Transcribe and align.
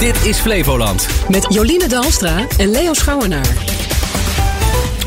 Dit 0.00 0.24
is 0.24 0.38
Flevoland. 0.38 1.08
Met 1.28 1.46
Joline 1.48 1.88
Dalstra 1.88 2.46
en 2.58 2.70
Leo 2.70 2.94
Schouwenaar. 2.94 3.46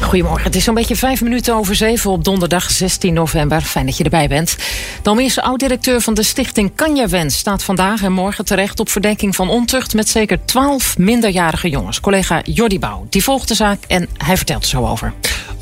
Goedemorgen, 0.02 0.44
het 0.44 0.56
is 0.56 0.64
zo'n 0.64 0.74
beetje 0.74 0.96
vijf 0.96 1.22
minuten 1.22 1.56
over 1.56 1.76
zeven 1.76 2.12
op 2.12 2.24
donderdag 2.24 2.72
16 2.72 3.14
november. 3.14 3.62
Fijn 3.62 3.86
dat 3.86 3.98
je 3.98 4.04
erbij 4.04 4.28
bent. 4.28 4.56
De 5.02 5.10
Almeerse 5.10 5.42
oud-directeur 5.42 6.02
van 6.02 6.14
de 6.14 6.24
stichting 6.24 6.72
Wens 7.10 7.38
staat 7.38 7.64
vandaag 7.64 8.04
en 8.04 8.12
morgen 8.12 8.46
terecht 8.46 8.80
op 8.80 8.90
verdenking 8.90 9.36
van 9.36 9.50
ontucht 9.50 9.94
met 9.94 10.10
zeker 10.10 10.46
twaalf 10.46 10.98
minderjarige 10.98 11.70
jongens. 11.70 12.00
Collega 12.00 12.42
Jordi 12.44 12.80
Bouw, 12.80 13.08
die 13.10 13.24
volgt 13.24 13.48
de 13.48 13.56
zaak 13.56 13.84
en 13.88 14.08
hij 14.18 14.38
vertelt 14.38 14.64
er 14.64 14.70
zo 14.70 14.88
over. 14.88 15.14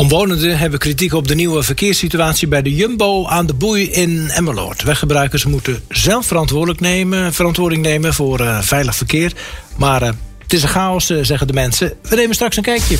Omwonenden 0.01 0.57
hebben 0.57 0.79
kritiek 0.79 1.13
op 1.13 1.27
de 1.27 1.35
nieuwe 1.35 1.63
verkeerssituatie 1.63 2.47
bij 2.47 2.61
de 2.61 2.75
Jumbo 2.75 3.27
aan 3.27 3.45
de 3.45 3.53
boei 3.53 3.91
in 3.91 4.29
Emmeloord. 4.29 4.83
Weggebruikers 4.83 5.45
moeten 5.45 5.83
zelf 5.89 6.25
verantwoordelijk 6.25 6.79
nemen, 6.79 7.33
verantwoording 7.33 7.83
nemen 7.83 8.13
voor 8.13 8.41
uh, 8.41 8.61
veilig 8.61 8.95
verkeer. 8.95 9.33
Maar 9.77 10.01
uh, 10.01 10.09
het 10.37 10.53
is 10.53 10.63
een 10.63 10.69
chaos, 10.69 11.09
uh, 11.09 11.23
zeggen 11.23 11.47
de 11.47 11.53
mensen. 11.53 11.93
We 12.01 12.15
nemen 12.15 12.35
straks 12.35 12.57
een 12.57 12.63
kijkje. 12.63 12.97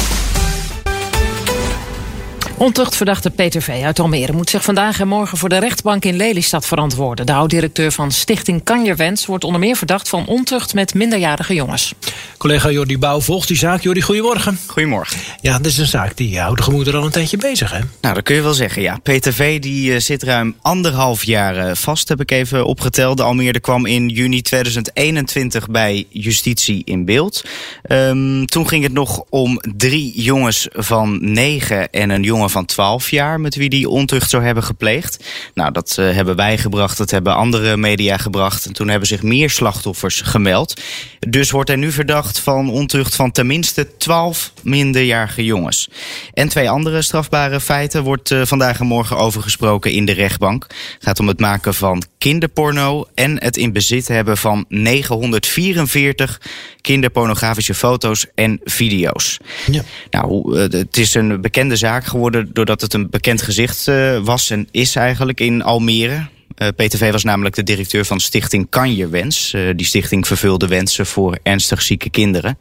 Ontuchtverdachte 2.62 3.30
Peter 3.30 3.62
V. 3.62 3.84
uit 3.84 4.00
Almere 4.00 4.34
moet 4.34 4.50
zich 4.50 4.64
vandaag 4.64 5.00
en 5.00 5.08
morgen 5.08 5.38
voor 5.38 5.50
de 5.50 5.58
rechtbank 5.58 6.06
in 6.06 6.16
Lelystad 6.16 6.66
verantwoorden. 6.66 7.26
De 7.26 7.34
oud-directeur 7.34 7.92
van 7.92 8.12
Stichting 8.12 8.64
Kanjerwens 8.64 9.26
wordt 9.26 9.44
onder 9.44 9.60
meer 9.60 9.76
verdacht 9.76 10.10
van 10.10 10.26
ontucht 10.26 10.74
met 10.74 10.94
minderjarige 10.94 11.54
jongens. 11.54 11.94
Collega 12.38 12.72
Jordi 12.72 12.98
Bouw 12.98 13.22
volgt 13.22 13.48
die 13.48 13.58
zaak. 13.58 13.82
Jordi, 13.82 14.02
goedemorgen. 14.02 14.60
Goedemorgen. 14.68 15.18
Ja, 15.42 15.58
dit 15.58 15.66
is 15.66 15.78
een 15.78 15.88
zaak 15.88 16.18
die 16.18 16.40
houdt 16.40 16.58
de 16.58 16.64
gemoeder 16.64 16.96
al 16.96 17.06
een 17.06 17.12
tijdje 17.12 17.38
bezig, 17.38 17.72
hè? 17.72 17.80
Nou, 18.02 18.16
dat 18.16 18.24
kun 18.24 18.36
je 18.36 18.42
wel 18.42 18.54
zeggen, 18.54 18.82
ja. 18.82 19.00
Peter 19.04 19.34
V. 19.34 19.60
die 19.60 20.00
zit 20.00 20.24
ruim 20.24 20.56
anderhalf 20.62 21.24
jaar 21.24 21.76
vast, 21.76 22.08
heb 22.08 22.22
ik 22.22 22.32
even 22.32 22.66
opgeteld. 22.66 23.18
De 23.18 23.24
Almere 23.24 23.60
kwam 23.60 23.86
in 23.86 24.10
juni 24.10 24.42
2021 24.42 25.68
bij 25.68 26.06
justitie 26.10 26.82
in 26.86 27.06
beeld. 27.06 27.44
Um, 27.88 28.46
toen 28.46 28.68
ging 28.68 28.84
het 28.84 28.94
nog 28.94 29.24
om 29.30 29.62
drie 29.78 30.22
jongens 30.22 30.68
van 30.72 31.34
negen 31.34 31.90
en 31.90 32.10
een 32.10 32.24
jongen 32.24 32.50
van 32.52 32.66
12 32.66 33.10
jaar 33.10 33.40
met 33.40 33.56
wie 33.56 33.70
die 33.70 33.90
ontucht 33.90 34.30
zou 34.30 34.44
hebben 34.44 34.64
gepleegd. 34.64 35.24
Nou, 35.54 35.72
dat 35.72 35.96
uh, 36.00 36.12
hebben 36.12 36.36
wij 36.36 36.58
gebracht, 36.58 36.98
dat 36.98 37.12
hebben 37.12 37.36
andere 37.36 37.78
media 37.78 38.18
gebracht. 38.18 38.66
En 38.66 38.74
toen 38.74 38.88
hebben 38.88 39.08
zich 39.08 39.24
meer 39.24 39.50
slachtoffers 39.50 40.22
gemeld. 40.22 40.82
Dus 41.20 41.52
wordt 41.52 41.70
hij 41.70 41.78
nu 41.78 41.92
verdacht 41.92 42.40
van 42.40 42.70
ontucht 42.70 43.16
van 43.16 43.32
tenminste 43.32 43.98
12 43.98 44.54
minderjarige 44.64 45.46
jongens. 45.46 45.90
En 46.34 46.50
twee 46.50 46.70
andere 46.70 47.02
strafbare 47.02 47.60
feiten 47.60 48.04
wordt 48.04 48.32
uh, 48.32 48.42
vandaag 48.46 48.80
en 48.80 48.86
morgen 48.86 49.18
over 49.18 49.42
gesproken 49.42 49.92
in 49.92 50.06
de 50.06 50.12
rechtbank. 50.12 50.64
Het 50.64 51.04
gaat 51.04 51.20
om 51.20 51.28
het 51.28 51.40
maken 51.40 51.74
van 51.74 52.04
kinderporno 52.22 53.06
en 53.14 53.44
het 53.44 53.58
in 53.58 53.72
bezit 53.72 54.08
hebben 54.08 54.38
van 54.38 54.66
944 54.70 56.42
kinderpornografische 56.82 57.74
foto's 57.74 58.26
en 58.36 58.60
video's. 58.64 59.38
Ja. 59.72 59.84
Nou, 60.10 60.56
uh, 60.56 60.62
het 60.62 60.98
is 60.98 61.14
een 61.14 61.42
bekende 61.42 61.76
zaak 61.76 62.06
geworden 62.06 62.50
doordat 62.54 62.82
het 62.82 62.94
een 62.94 63.10
bekend 63.10 63.42
gezicht 63.42 63.88
uh, 63.88 64.18
was 64.24 64.50
en 64.50 64.68
is 64.72 64.96
eigenlijk 64.96 65.40
in 65.40 65.64
Almere. 65.64 66.28
Uh, 66.58 66.68
PTV 66.68 67.12
was 67.12 67.24
namelijk 67.24 67.56
de 67.56 67.64
directeur 67.64 68.06
van 68.06 68.20
Stichting 68.20 68.70
Kanje 68.70 69.08
Wens. 69.08 69.54
Uh, 69.54 69.70
die 69.76 69.86
stichting 69.86 70.28
vervulde 70.28 70.68
wensen 70.68 71.06
voor 71.06 71.38
ernstig 71.44 71.82
zieke 71.82 72.10
kinderen. 72.10 72.58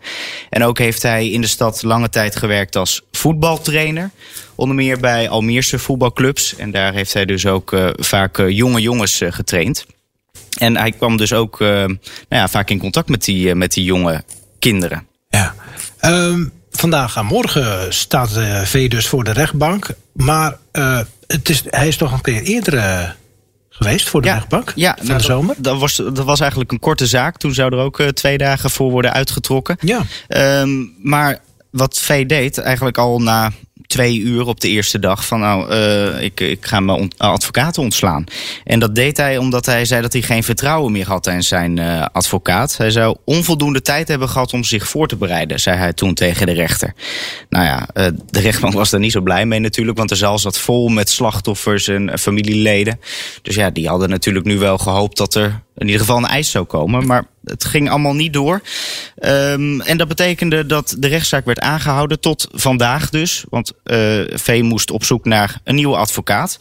En 0.50 0.64
ook 0.64 0.78
heeft 0.78 1.02
hij 1.02 1.30
in 1.30 1.41
de 1.41 1.47
stad 1.47 1.83
lange 1.83 2.08
tijd 2.08 2.36
gewerkt 2.36 2.77
als 2.77 3.02
voetbaltrainer. 3.21 4.11
Onder 4.55 4.77
meer 4.77 5.01
bij 5.01 5.29
Almeerse 5.29 5.79
voetbalclubs. 5.79 6.57
En 6.57 6.71
daar 6.71 6.93
heeft 6.93 7.13
hij 7.13 7.25
dus 7.25 7.47
ook 7.47 7.73
uh, 7.73 7.89
vaak 7.93 8.37
jonge 8.49 8.81
jongens 8.81 9.21
getraind. 9.25 9.87
En 10.59 10.77
hij 10.77 10.93
kwam 10.93 11.17
dus 11.17 11.33
ook 11.33 11.59
nou 11.59 11.98
ja, 12.29 12.48
vaak 12.48 12.71
in 12.71 12.79
contact 12.79 13.09
met 13.09 13.25
die, 13.25 13.55
met 13.55 13.73
die 13.73 13.85
jonge 13.85 14.25
kinderen. 14.59 15.07
Ja. 15.29 15.55
Um 16.01 16.53
vandaag 16.71 17.17
en 17.17 17.27
morgen 17.27 17.95
staat 17.95 18.35
de 18.35 18.63
V 18.65 18.89
dus 18.89 19.09
voor 19.09 19.25
de 19.25 19.33
rechtbank. 19.33 19.89
Maar 20.13 20.59
het 21.27 21.48
is, 21.48 21.63
hij 21.67 21.89
is 21.89 21.97
toch 21.97 22.13
een 22.13 22.20
keer 22.20 22.42
eerder 22.42 23.17
geweest 23.70 24.09
voor 24.09 24.23
de 24.23 24.29
ja, 24.29 24.35
rechtbank? 24.35 24.73
Ja, 24.75 24.95
van 24.97 25.07
nou, 25.07 25.19
de 25.19 25.25
zomer? 25.25 25.55
Dat, 25.55 25.64
dat, 25.64 25.79
was, 25.79 25.97
dat 25.97 26.25
was 26.25 26.41
eigenlijk 26.41 26.73
een 26.73 26.79
korte 26.79 27.07
zaak. 27.07 27.36
Toen 27.36 27.55
zou 27.55 27.73
er 27.73 27.83
ook 27.83 28.01
uh, 28.01 28.09
twee 28.09 28.39
dagen 28.39 28.70
voor 28.70 28.91
worden 28.91 29.13
uitgetrokken. 29.13 29.77
Ja. 29.80 30.03
Um, 30.61 30.95
maar 31.03 31.41
wat 31.70 31.98
V 31.98 32.27
deed, 32.27 32.58
eigenlijk 32.58 32.98
al 32.98 33.19
na 33.20 33.53
twee 33.91 34.19
uur 34.19 34.47
op 34.47 34.61
de 34.61 34.69
eerste 34.69 34.98
dag 34.98 35.27
van 35.27 35.41
nou, 35.41 35.73
uh, 35.75 36.23
ik, 36.23 36.41
ik 36.41 36.67
ga 36.67 36.81
mijn 36.81 36.98
ont 36.98 37.19
advocaten 37.19 37.83
ontslaan. 37.83 38.25
En 38.64 38.79
dat 38.79 38.95
deed 38.95 39.17
hij 39.17 39.39
omdat 39.39 39.67
hij 39.67 39.85
zei 39.85 40.03
dat 40.03 40.13
hij 40.13 40.23
geen 40.23 40.42
vertrouwen 40.42 40.92
meer 40.92 41.07
had 41.07 41.27
in 41.27 41.42
zijn 41.42 41.77
uh, 41.77 42.07
advocaat. 42.13 42.77
Hij 42.77 42.91
zou 42.91 43.17
onvoldoende 43.25 43.83
tijd 43.83 44.09
hebben 44.09 44.29
gehad 44.29 44.53
om 44.53 44.64
zich 44.64 44.89
voor 44.89 45.09
te 45.09 45.17
bereiden, 45.17 45.61
zei 45.61 45.77
hij 45.77 45.92
toen 45.92 46.14
tegen 46.14 46.47
de 46.47 46.53
rechter. 46.53 46.95
Nou 47.48 47.64
ja, 47.64 47.89
uh, 47.95 48.07
de 48.30 48.41
rechtbank 48.41 48.75
was 48.75 48.91
daar 48.91 49.01
niet 49.01 49.13
zo 49.13 49.20
blij 49.20 49.47
mee 49.47 49.59
natuurlijk, 49.59 49.97
want 49.97 50.09
de 50.09 50.14
zaal 50.14 50.39
zat 50.39 50.59
vol 50.59 50.89
met 50.89 51.11
slachtoffers 51.11 51.89
en 51.89 52.19
familieleden. 52.19 53.01
Dus 53.42 53.55
ja, 53.55 53.70
die 53.70 53.89
hadden 53.89 54.09
natuurlijk 54.09 54.47
nu 54.47 54.59
wel 54.59 54.79
gehoopt 54.79 55.17
dat 55.17 55.35
er 55.35 55.63
in 55.77 55.86
ieder 55.86 56.01
geval 56.01 56.17
een 56.17 56.27
eis 56.27 56.51
zou 56.51 56.64
komen. 56.64 57.07
Maar 57.07 57.25
het 57.50 57.64
ging 57.64 57.90
allemaal 57.90 58.14
niet 58.14 58.33
door. 58.33 58.62
Um, 59.22 59.80
en 59.80 59.96
dat 59.96 60.08
betekende 60.08 60.66
dat 60.66 60.96
de 60.98 61.08
rechtszaak 61.08 61.44
werd 61.44 61.61
aangehouden 61.61 62.20
tot 62.20 62.48
vandaag 62.52 63.11
dus. 63.11 63.44
Want 63.48 63.72
uh, 63.84 63.96
V 64.33 64.61
moest 64.62 64.90
op 64.90 65.05
zoek 65.05 65.24
naar 65.24 65.61
een 65.64 65.74
nieuwe 65.74 65.96
advocaat. 65.96 66.58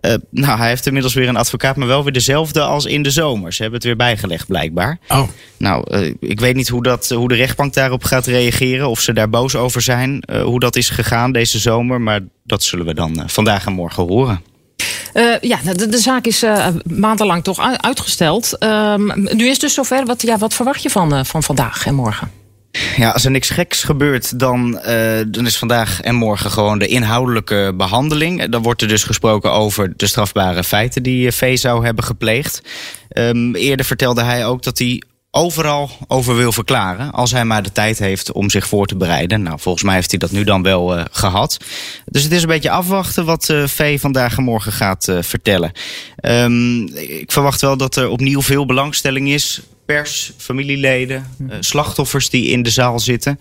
Uh, 0.00 0.14
nou, 0.30 0.58
hij 0.58 0.68
heeft 0.68 0.86
inmiddels 0.86 1.14
weer 1.14 1.28
een 1.28 1.36
advocaat, 1.36 1.76
maar 1.76 1.88
wel 1.88 2.02
weer 2.02 2.12
dezelfde 2.12 2.62
als 2.62 2.84
in 2.84 3.02
de 3.02 3.10
zomer. 3.10 3.52
Ze 3.52 3.62
hebben 3.62 3.78
het 3.78 3.88
weer 3.88 3.96
bijgelegd, 3.96 4.46
blijkbaar. 4.46 4.98
Oh. 5.08 5.28
Nou, 5.56 5.94
uh, 5.94 6.14
ik 6.20 6.40
weet 6.40 6.54
niet 6.54 6.68
hoe, 6.68 6.82
dat, 6.82 7.08
hoe 7.08 7.28
de 7.28 7.34
rechtbank 7.34 7.74
daarop 7.74 8.04
gaat 8.04 8.26
reageren. 8.26 8.88
Of 8.88 9.00
ze 9.00 9.12
daar 9.12 9.30
boos 9.30 9.56
over 9.56 9.82
zijn. 9.82 10.22
Uh, 10.30 10.42
hoe 10.42 10.60
dat 10.60 10.76
is 10.76 10.88
gegaan 10.88 11.32
deze 11.32 11.58
zomer. 11.58 12.00
Maar 12.00 12.20
dat 12.44 12.62
zullen 12.62 12.86
we 12.86 12.94
dan 12.94 13.22
vandaag 13.26 13.66
en 13.66 13.72
morgen 13.72 14.02
horen. 14.02 14.42
Uh, 15.16 15.38
ja, 15.40 15.58
de, 15.74 15.98
zaak 15.98 16.26
is 16.26 16.42
uh, 16.42 16.66
maandenlang 16.84 17.44
toch 17.44 17.76
uitgesteld. 17.80 18.56
Uh, 18.58 18.94
nu 19.14 19.44
is 19.44 19.50
het 19.50 19.60
dus 19.60 19.74
zover. 19.74 20.06
Wat, 20.06 20.22
ja, 20.22 20.38
wat 20.38 20.54
verwacht 20.54 20.82
je 20.82 20.90
van, 20.90 21.14
uh, 21.14 21.24
van 21.24 21.42
vandaag 21.42 21.86
en 21.86 21.94
morgen? 21.94 22.30
Ja, 22.96 23.10
als 23.10 23.24
er 23.24 23.30
niks 23.30 23.50
geks 23.50 23.82
gebeurt, 23.82 24.38
dan, 24.38 24.80
dan 25.28 25.46
is 25.46 25.58
vandaag 25.58 26.00
en 26.00 26.14
morgen 26.14 26.50
gewoon 26.50 26.78
de 26.78 26.86
inhoudelijke 26.86 27.72
behandeling. 27.76 28.48
Dan 28.48 28.62
wordt 28.62 28.82
er 28.82 28.88
dus 28.88 29.04
gesproken 29.04 29.52
over 29.52 29.92
de 29.96 30.06
strafbare 30.06 30.64
feiten 30.64 31.02
die 31.02 31.32
V 31.32 31.58
zou 31.58 31.84
hebben 31.84 32.04
gepleegd. 32.04 32.62
Um, 33.12 33.54
eerder 33.54 33.86
vertelde 33.86 34.22
hij 34.22 34.46
ook 34.46 34.62
dat 34.62 34.78
hij 34.78 35.02
overal 35.30 35.90
over 36.06 36.36
wil 36.36 36.52
verklaren. 36.52 37.10
Als 37.12 37.30
hij 37.30 37.44
maar 37.44 37.62
de 37.62 37.72
tijd 37.72 37.98
heeft 37.98 38.32
om 38.32 38.50
zich 38.50 38.66
voor 38.66 38.86
te 38.86 38.96
bereiden. 38.96 39.42
Nou, 39.42 39.60
volgens 39.60 39.84
mij 39.84 39.94
heeft 39.94 40.10
hij 40.10 40.18
dat 40.18 40.30
nu 40.30 40.44
dan 40.44 40.62
wel 40.62 40.98
uh, 40.98 41.04
gehad. 41.10 41.56
Dus 42.04 42.22
het 42.22 42.32
is 42.32 42.42
een 42.42 42.48
beetje 42.48 42.70
afwachten 42.70 43.24
wat 43.24 43.48
uh, 43.48 43.66
V 43.66 44.00
vandaag 44.00 44.36
en 44.36 44.42
morgen 44.42 44.72
gaat 44.72 45.08
uh, 45.08 45.22
vertellen. 45.22 45.72
Um, 46.20 46.88
ik 46.96 47.32
verwacht 47.32 47.60
wel 47.60 47.76
dat 47.76 47.96
er 47.96 48.08
opnieuw 48.08 48.42
veel 48.42 48.66
belangstelling 48.66 49.28
is 49.28 49.60
pers, 49.86 50.32
familieleden, 50.36 51.26
uh, 51.40 51.54
slachtoffers 51.60 52.30
die 52.30 52.50
in 52.50 52.62
de 52.62 52.70
zaal 52.70 53.00
zitten. 53.00 53.40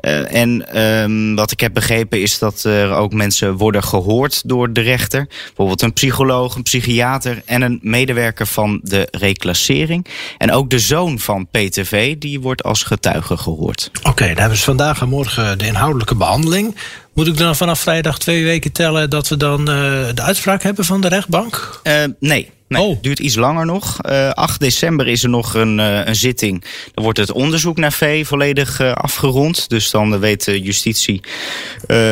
Uh, 0.00 0.34
en 0.34 0.80
um, 0.82 1.34
wat 1.34 1.50
ik 1.50 1.60
heb 1.60 1.72
begrepen 1.72 2.20
is 2.20 2.38
dat 2.38 2.64
er 2.64 2.92
ook 2.92 3.12
mensen 3.12 3.56
worden 3.56 3.84
gehoord 3.84 4.48
door 4.48 4.72
de 4.72 4.80
rechter. 4.80 5.28
Bijvoorbeeld 5.46 5.82
een 5.82 5.92
psycholoog, 5.92 6.54
een 6.54 6.62
psychiater 6.62 7.42
en 7.44 7.62
een 7.62 7.78
medewerker 7.82 8.46
van 8.46 8.80
de 8.82 9.08
reclassering. 9.10 10.06
En 10.38 10.52
ook 10.52 10.70
de 10.70 10.78
zoon 10.78 11.18
van 11.18 11.46
PTV, 11.46 12.16
die 12.18 12.40
wordt 12.40 12.62
als 12.62 12.82
getuige 12.82 13.36
gehoord. 13.36 13.90
Oké, 13.98 14.08
okay, 14.08 14.28
dan 14.28 14.38
hebben 14.38 14.58
we 14.58 14.64
vandaag 14.64 15.00
en 15.00 15.08
morgen 15.08 15.58
de 15.58 15.66
inhoudelijke 15.66 16.14
behandeling. 16.14 16.74
Moet 17.14 17.26
ik 17.26 17.36
dan 17.36 17.56
vanaf 17.56 17.80
vrijdag 17.80 18.18
twee 18.18 18.44
weken 18.44 18.72
tellen 18.72 19.10
dat 19.10 19.28
we 19.28 19.36
dan 19.36 19.60
uh, 19.60 19.66
de 20.14 20.22
uitspraak 20.22 20.62
hebben 20.62 20.84
van 20.84 21.00
de 21.00 21.08
rechtbank? 21.08 21.80
nee. 22.18 22.50
Nee, 22.68 22.82
oh. 22.82 23.02
duurt 23.02 23.18
iets 23.18 23.34
langer 23.34 23.66
nog. 23.66 23.98
Uh, 24.02 24.30
8 24.30 24.60
december 24.60 25.08
is 25.08 25.22
er 25.22 25.28
nog 25.28 25.54
een, 25.54 25.78
uh, 25.78 26.06
een 26.06 26.14
zitting. 26.14 26.64
Dan 26.94 27.04
wordt 27.04 27.18
het 27.18 27.32
onderzoek 27.32 27.76
naar 27.76 27.92
V 27.92 28.26
volledig 28.26 28.80
uh, 28.80 28.92
afgerond. 28.92 29.68
Dus 29.68 29.90
dan 29.90 30.18
weet 30.18 30.44
de 30.44 30.60
justitie 30.60 31.20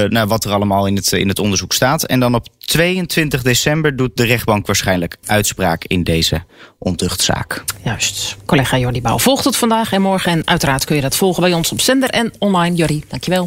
nou, 0.08 0.26
wat 0.26 0.44
er 0.44 0.52
allemaal 0.52 0.86
in 0.86 0.96
het, 0.96 1.12
in 1.12 1.28
het 1.28 1.38
onderzoek 1.38 1.72
staat. 1.72 2.04
En 2.04 2.20
dan 2.20 2.34
op 2.34 2.46
22 2.58 3.42
december 3.42 3.96
doet 3.96 4.16
de 4.16 4.24
rechtbank 4.24 4.66
waarschijnlijk 4.66 5.16
uitspraak 5.26 5.84
in 5.84 6.04
deze 6.04 6.42
ontuchtzaak. 6.78 7.64
Juist. 7.84 8.36
Collega 8.46 8.78
Jordi 8.78 9.00
Bouw 9.00 9.18
volgt 9.18 9.44
het 9.44 9.56
vandaag 9.56 9.92
en 9.92 10.02
morgen. 10.02 10.32
En 10.32 10.46
uiteraard 10.46 10.84
kun 10.84 10.96
je 10.96 11.02
dat 11.02 11.16
volgen 11.16 11.42
bij 11.42 11.52
ons 11.52 11.72
op 11.72 11.80
zender 11.80 12.10
en 12.10 12.32
online. 12.38 12.76
Jordi, 12.76 13.04
dankjewel. 13.08 13.46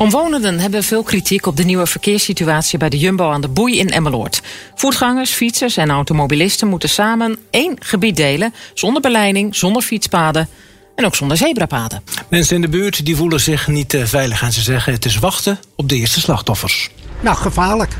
Omwonenden 0.00 0.58
hebben 0.58 0.82
veel 0.82 1.02
kritiek 1.02 1.46
op 1.46 1.56
de 1.56 1.64
nieuwe 1.64 1.86
verkeerssituatie 1.86 2.78
bij 2.78 2.88
de 2.88 2.98
Jumbo 2.98 3.30
aan 3.30 3.40
de 3.40 3.48
Boei 3.48 3.78
in 3.78 3.90
Emmeloord. 3.90 4.42
Voetgangers, 4.74 5.30
fietsers 5.30 5.76
en 5.76 5.90
automobilisten 5.90 6.68
moeten 6.68 6.88
samen 6.88 7.36
één 7.50 7.76
gebied 7.78 8.16
delen, 8.16 8.54
zonder 8.74 9.02
beleiding, 9.02 9.56
zonder 9.56 9.82
fietspaden 9.82 10.48
en 10.96 11.04
ook 11.04 11.14
zonder 11.14 11.36
zebrapaden. 11.36 12.02
Mensen 12.28 12.54
in 12.54 12.60
de 12.60 12.68
buurt 12.68 13.04
die 13.04 13.16
voelen 13.16 13.40
zich 13.40 13.68
niet 13.68 13.98
veilig 14.04 14.42
en 14.42 14.52
ze 14.52 14.60
zeggen 14.60 14.92
het 14.92 15.04
is 15.04 15.18
wachten 15.18 15.58
op 15.76 15.88
de 15.88 15.96
eerste 15.96 16.20
slachtoffers. 16.20 16.90
Nou, 17.20 17.36
gevaarlijk. 17.36 17.96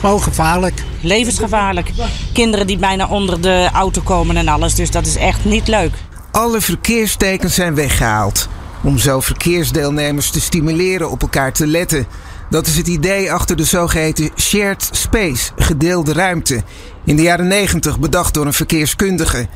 Gewoon 0.00 0.22
gevaarlijk. 0.22 0.82
Levensgevaarlijk. 1.00 1.90
Kinderen 2.32 2.66
die 2.66 2.78
bijna 2.78 3.06
onder 3.06 3.40
de 3.40 3.68
auto 3.72 4.00
komen 4.00 4.36
en 4.36 4.48
alles. 4.48 4.74
Dus 4.74 4.90
dat 4.90 5.06
is 5.06 5.16
echt 5.16 5.44
niet 5.44 5.68
leuk. 5.68 5.92
Alle 6.30 6.60
verkeerstekens 6.60 7.54
zijn 7.54 7.74
weggehaald. 7.74 8.48
Om 8.86 8.98
zo 8.98 9.20
verkeersdeelnemers 9.20 10.30
te 10.30 10.40
stimuleren 10.40 11.10
op 11.10 11.22
elkaar 11.22 11.52
te 11.52 11.66
letten. 11.66 12.06
Dat 12.50 12.66
is 12.66 12.76
het 12.76 12.86
idee 12.86 13.32
achter 13.32 13.56
de 13.56 13.64
zogeheten 13.64 14.30
shared 14.36 14.88
space, 14.90 15.50
gedeelde 15.56 16.12
ruimte. 16.12 16.62
In 17.04 17.16
de 17.16 17.22
jaren 17.22 17.46
90 17.46 17.98
bedacht 17.98 18.34
door 18.34 18.46
een 18.46 18.52
verkeerskundige. 18.52 19.46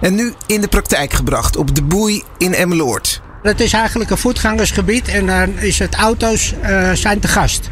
En 0.00 0.14
nu 0.14 0.32
in 0.46 0.60
de 0.60 0.68
praktijk 0.68 1.12
gebracht 1.12 1.56
op 1.56 1.74
de 1.74 1.82
boei 1.82 2.22
in 2.38 2.54
Emmeloord. 2.54 3.20
Het 3.42 3.60
is 3.60 3.72
eigenlijk 3.72 4.10
een 4.10 4.18
voetgangersgebied 4.18 5.08
en 5.08 5.26
dan 5.26 5.58
is 5.58 5.78
het 5.78 5.94
auto's 5.94 6.54
uh, 6.62 6.92
zijn 6.92 7.20
te 7.20 7.28
gast 7.28 7.70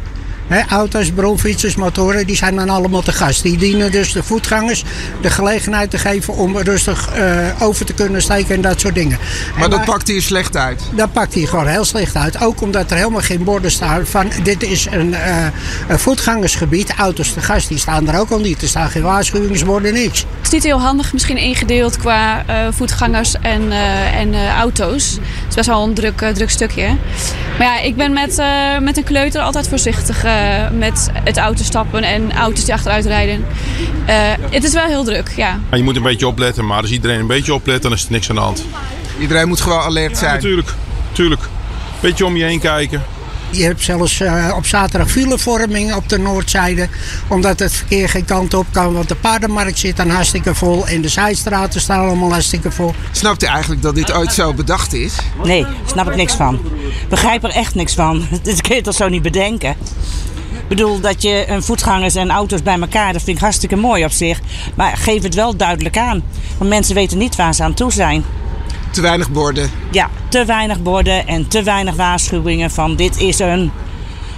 auto's, 0.69 1.11
bronfietsers, 1.11 1.75
motoren, 1.75 2.27
die 2.27 2.35
zijn 2.35 2.55
dan 2.55 2.69
allemaal 2.69 3.01
te 3.01 3.11
gast. 3.11 3.43
Die 3.43 3.57
dienen 3.57 3.91
dus 3.91 4.11
de 4.11 4.23
voetgangers 4.23 4.83
de 5.21 5.29
gelegenheid 5.29 5.89
te 5.89 5.97
geven 5.97 6.33
om 6.33 6.57
rustig 6.57 7.09
uh, 7.17 7.47
over 7.59 7.85
te 7.85 7.93
kunnen 7.93 8.21
steken 8.21 8.55
en 8.55 8.61
dat 8.61 8.79
soort 8.79 8.95
dingen. 8.95 9.17
Maar 9.57 9.69
dat 9.69 9.85
pakt 9.85 10.07
hier 10.07 10.21
slecht 10.21 10.57
uit? 10.57 10.83
Dat 10.91 11.13
pakt 11.13 11.33
hier 11.33 11.47
gewoon 11.47 11.67
heel 11.67 11.85
slecht 11.85 12.15
uit. 12.15 12.41
Ook 12.41 12.61
omdat 12.61 12.91
er 12.91 12.97
helemaal 12.97 13.21
geen 13.21 13.43
borden 13.43 13.71
staan 13.71 14.05
van 14.05 14.31
dit 14.43 14.63
is 14.63 14.87
een, 14.91 15.09
uh, 15.09 15.45
een 15.87 15.99
voetgangersgebied. 15.99 16.93
Auto's 16.97 17.33
te 17.33 17.41
gast, 17.41 17.67
die 17.67 17.77
staan 17.77 18.09
er 18.09 18.19
ook 18.19 18.29
al 18.29 18.39
niet. 18.39 18.61
Er 18.61 18.67
staan 18.67 18.89
geen 18.89 19.01
waarschuwingsborden, 19.01 19.93
niks. 19.93 20.19
Het 20.19 20.45
is 20.45 20.51
niet 20.51 20.63
heel 20.63 20.81
handig 20.81 21.13
misschien 21.13 21.37
ingedeeld 21.37 21.97
qua 21.97 22.43
uh, 22.49 22.67
voetgangers 22.71 23.35
en, 23.41 23.71
en 24.13 24.49
auto's. 24.49 25.11
Het 25.11 25.49
is 25.49 25.55
best 25.55 25.67
wel 25.67 25.83
een 25.83 25.93
druk, 25.93 26.17
druk 26.33 26.49
stukje. 26.49 26.87
Maar 27.57 27.67
ja, 27.67 27.79
ik 27.79 27.95
ben 27.95 28.13
met, 28.13 28.43
met 28.81 28.97
een 28.97 29.03
kleuter 29.03 29.41
altijd 29.41 29.67
voorzichtig 29.67 30.25
uh, 30.25 30.38
met 30.71 31.09
het 31.13 31.37
auto 31.37 31.63
stappen 31.63 32.03
en 32.03 32.31
auto's 32.33 32.65
die 32.65 32.73
achteruit 32.73 33.05
rijden. 33.05 33.45
Uh, 34.09 34.15
het 34.49 34.63
is 34.63 34.73
wel 34.73 34.85
heel 34.85 35.03
druk, 35.03 35.33
ja. 35.35 35.59
Je 35.71 35.83
moet 35.83 35.95
een 35.95 36.03
beetje 36.03 36.27
opletten, 36.27 36.65
maar 36.65 36.81
als 36.81 36.91
iedereen 36.91 37.19
een 37.19 37.27
beetje 37.27 37.53
oplet, 37.53 37.81
dan 37.81 37.91
is 37.91 38.05
er 38.05 38.11
niks 38.11 38.29
aan 38.29 38.35
de 38.35 38.41
hand. 38.41 38.65
Iedereen 39.19 39.47
moet 39.47 39.61
gewoon 39.61 39.79
alert 39.79 40.17
zijn? 40.17 40.29
Ja, 40.29 40.35
natuurlijk, 40.35 40.73
natuurlijk. 41.09 41.41
Beetje 41.99 42.25
om 42.25 42.35
je 42.35 42.43
heen 42.43 42.59
kijken. 42.59 43.03
Je 43.51 43.63
hebt 43.63 43.83
zelfs 43.83 44.19
uh, 44.19 44.53
op 44.55 44.65
zaterdag 44.65 45.11
filevorming 45.11 45.95
op 45.95 46.09
de 46.09 46.19
noordzijde. 46.19 46.87
Omdat 47.27 47.59
het 47.59 47.73
verkeer 47.73 48.09
geen 48.09 48.25
kant 48.25 48.53
op 48.53 48.65
kan. 48.71 48.93
Want 48.93 49.07
de 49.07 49.15
paardenmarkt 49.15 49.79
zit 49.79 49.97
dan 49.97 50.09
hartstikke 50.09 50.55
vol. 50.55 50.87
En 50.87 51.01
de 51.01 51.07
zijstraten 51.07 51.81
staan 51.81 52.05
allemaal 52.05 52.31
hartstikke 52.31 52.71
vol. 52.71 52.93
Snapt 53.11 53.43
u 53.43 53.45
eigenlijk 53.45 53.81
dat 53.81 53.95
dit 53.95 54.13
ooit 54.13 54.33
zo 54.33 54.53
bedacht 54.53 54.93
is? 54.93 55.15
Nee, 55.43 55.65
snap 55.85 56.09
ik 56.09 56.15
niks 56.15 56.33
van. 56.33 56.59
Begrijp 57.09 57.43
er 57.43 57.49
echt 57.49 57.75
niks 57.75 57.93
van. 57.93 58.27
Dit 58.43 58.61
kun 58.61 58.75
je 58.75 58.81
toch 58.81 58.95
zo 58.95 59.09
niet 59.09 59.21
bedenken? 59.21 59.69
Ik 60.51 60.75
bedoel, 60.75 60.99
dat 60.99 61.21
je 61.21 61.45
een 61.47 61.63
voetgangers 61.63 62.15
en 62.15 62.29
auto's 62.29 62.63
bij 62.63 62.79
elkaar, 62.79 63.13
dat 63.13 63.21
vind 63.21 63.37
ik 63.37 63.43
hartstikke 63.43 63.75
mooi 63.75 64.05
op 64.05 64.11
zich. 64.11 64.39
Maar 64.75 64.97
geef 64.97 65.23
het 65.23 65.35
wel 65.35 65.55
duidelijk 65.55 65.97
aan. 65.97 66.23
Want 66.57 66.69
mensen 66.69 66.95
weten 66.95 67.17
niet 67.17 67.35
waar 67.35 67.53
ze 67.53 67.63
aan 67.63 67.73
toe 67.73 67.91
zijn. 67.91 68.23
Te 68.91 69.01
weinig 69.01 69.31
borden. 69.31 69.71
Ja, 69.91 70.09
te 70.29 70.45
weinig 70.45 70.81
borden 70.81 71.27
en 71.27 71.47
te 71.47 71.63
weinig 71.63 71.95
waarschuwingen 71.95 72.71
van 72.71 72.95
dit 72.95 73.19
is 73.19 73.39
een 73.39 73.71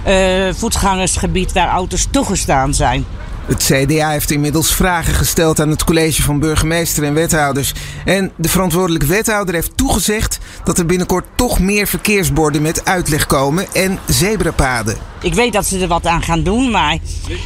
uh, 0.08 0.48
voetgangersgebied 0.54 1.52
waar 1.52 1.68
auto's 1.68 2.08
toegestaan 2.10 2.74
zijn. 2.74 3.04
Het 3.46 3.62
CDA 3.62 4.10
heeft 4.10 4.30
inmiddels 4.30 4.74
vragen 4.74 5.14
gesteld 5.14 5.60
aan 5.60 5.68
het 5.68 5.84
college 5.84 6.22
van 6.22 6.38
burgemeester 6.38 7.04
en 7.04 7.14
wethouders. 7.14 7.72
En 8.04 8.32
de 8.36 8.48
verantwoordelijke 8.48 9.06
wethouder 9.06 9.54
heeft 9.54 9.76
toegezegd 9.76 10.38
dat 10.64 10.78
er 10.78 10.86
binnenkort 10.86 11.24
toch 11.36 11.60
meer 11.60 11.86
verkeersborden 11.86 12.62
met 12.62 12.84
uitleg 12.84 13.26
komen 13.26 13.66
en 13.72 13.98
zebrapaden. 14.06 14.96
Ik 15.22 15.34
weet 15.34 15.52
dat 15.52 15.66
ze 15.66 15.78
er 15.78 15.88
wat 15.88 16.06
aan 16.06 16.22
gaan 16.22 16.42
doen, 16.42 16.70
maar 16.70 16.98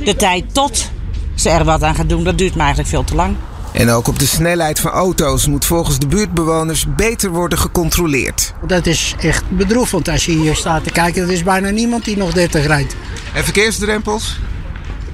de 0.05 0.17
tijd 0.17 0.55
tot 0.55 0.91
ze 1.35 1.50
er 1.50 1.64
wat 1.64 1.82
aan 1.82 1.94
gaan 1.94 2.06
doen, 2.06 2.25
dat 2.25 2.38
duurt 2.38 2.55
me 2.55 2.61
eigenlijk 2.61 2.88
veel 2.88 3.05
te 3.05 3.14
lang. 3.14 3.37
En 3.76 3.90
ook 3.90 4.08
op 4.08 4.19
de 4.19 4.26
snelheid 4.26 4.81
van 4.81 4.90
auto's 4.90 5.46
moet 5.46 5.64
volgens 5.64 5.99
de 5.99 6.06
buurtbewoners 6.06 6.84
beter 6.96 7.31
worden 7.31 7.58
gecontroleerd. 7.58 8.52
Dat 8.67 8.87
is 8.87 9.14
echt 9.20 9.50
bedroevend 9.50 10.08
als 10.08 10.25
je 10.26 10.32
hier 10.32 10.55
staat 10.55 10.84
te 10.84 10.90
kijken. 10.90 11.23
Er 11.23 11.32
is 11.32 11.43
bijna 11.43 11.70
niemand 11.70 12.05
die 12.05 12.17
nog 12.17 12.32
30 12.32 12.67
rijdt. 12.67 12.96
En 13.34 13.44
verkeersdrempels? 13.44 14.38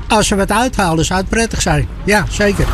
Als 0.09 0.27
ze 0.27 0.37
wat 0.37 0.51
uithalen, 0.51 1.05
zou 1.05 1.21
het 1.21 1.29
prettig 1.29 1.63
zijn. 1.63 1.89
Ja, 2.05 2.27
zeker. 2.31 2.67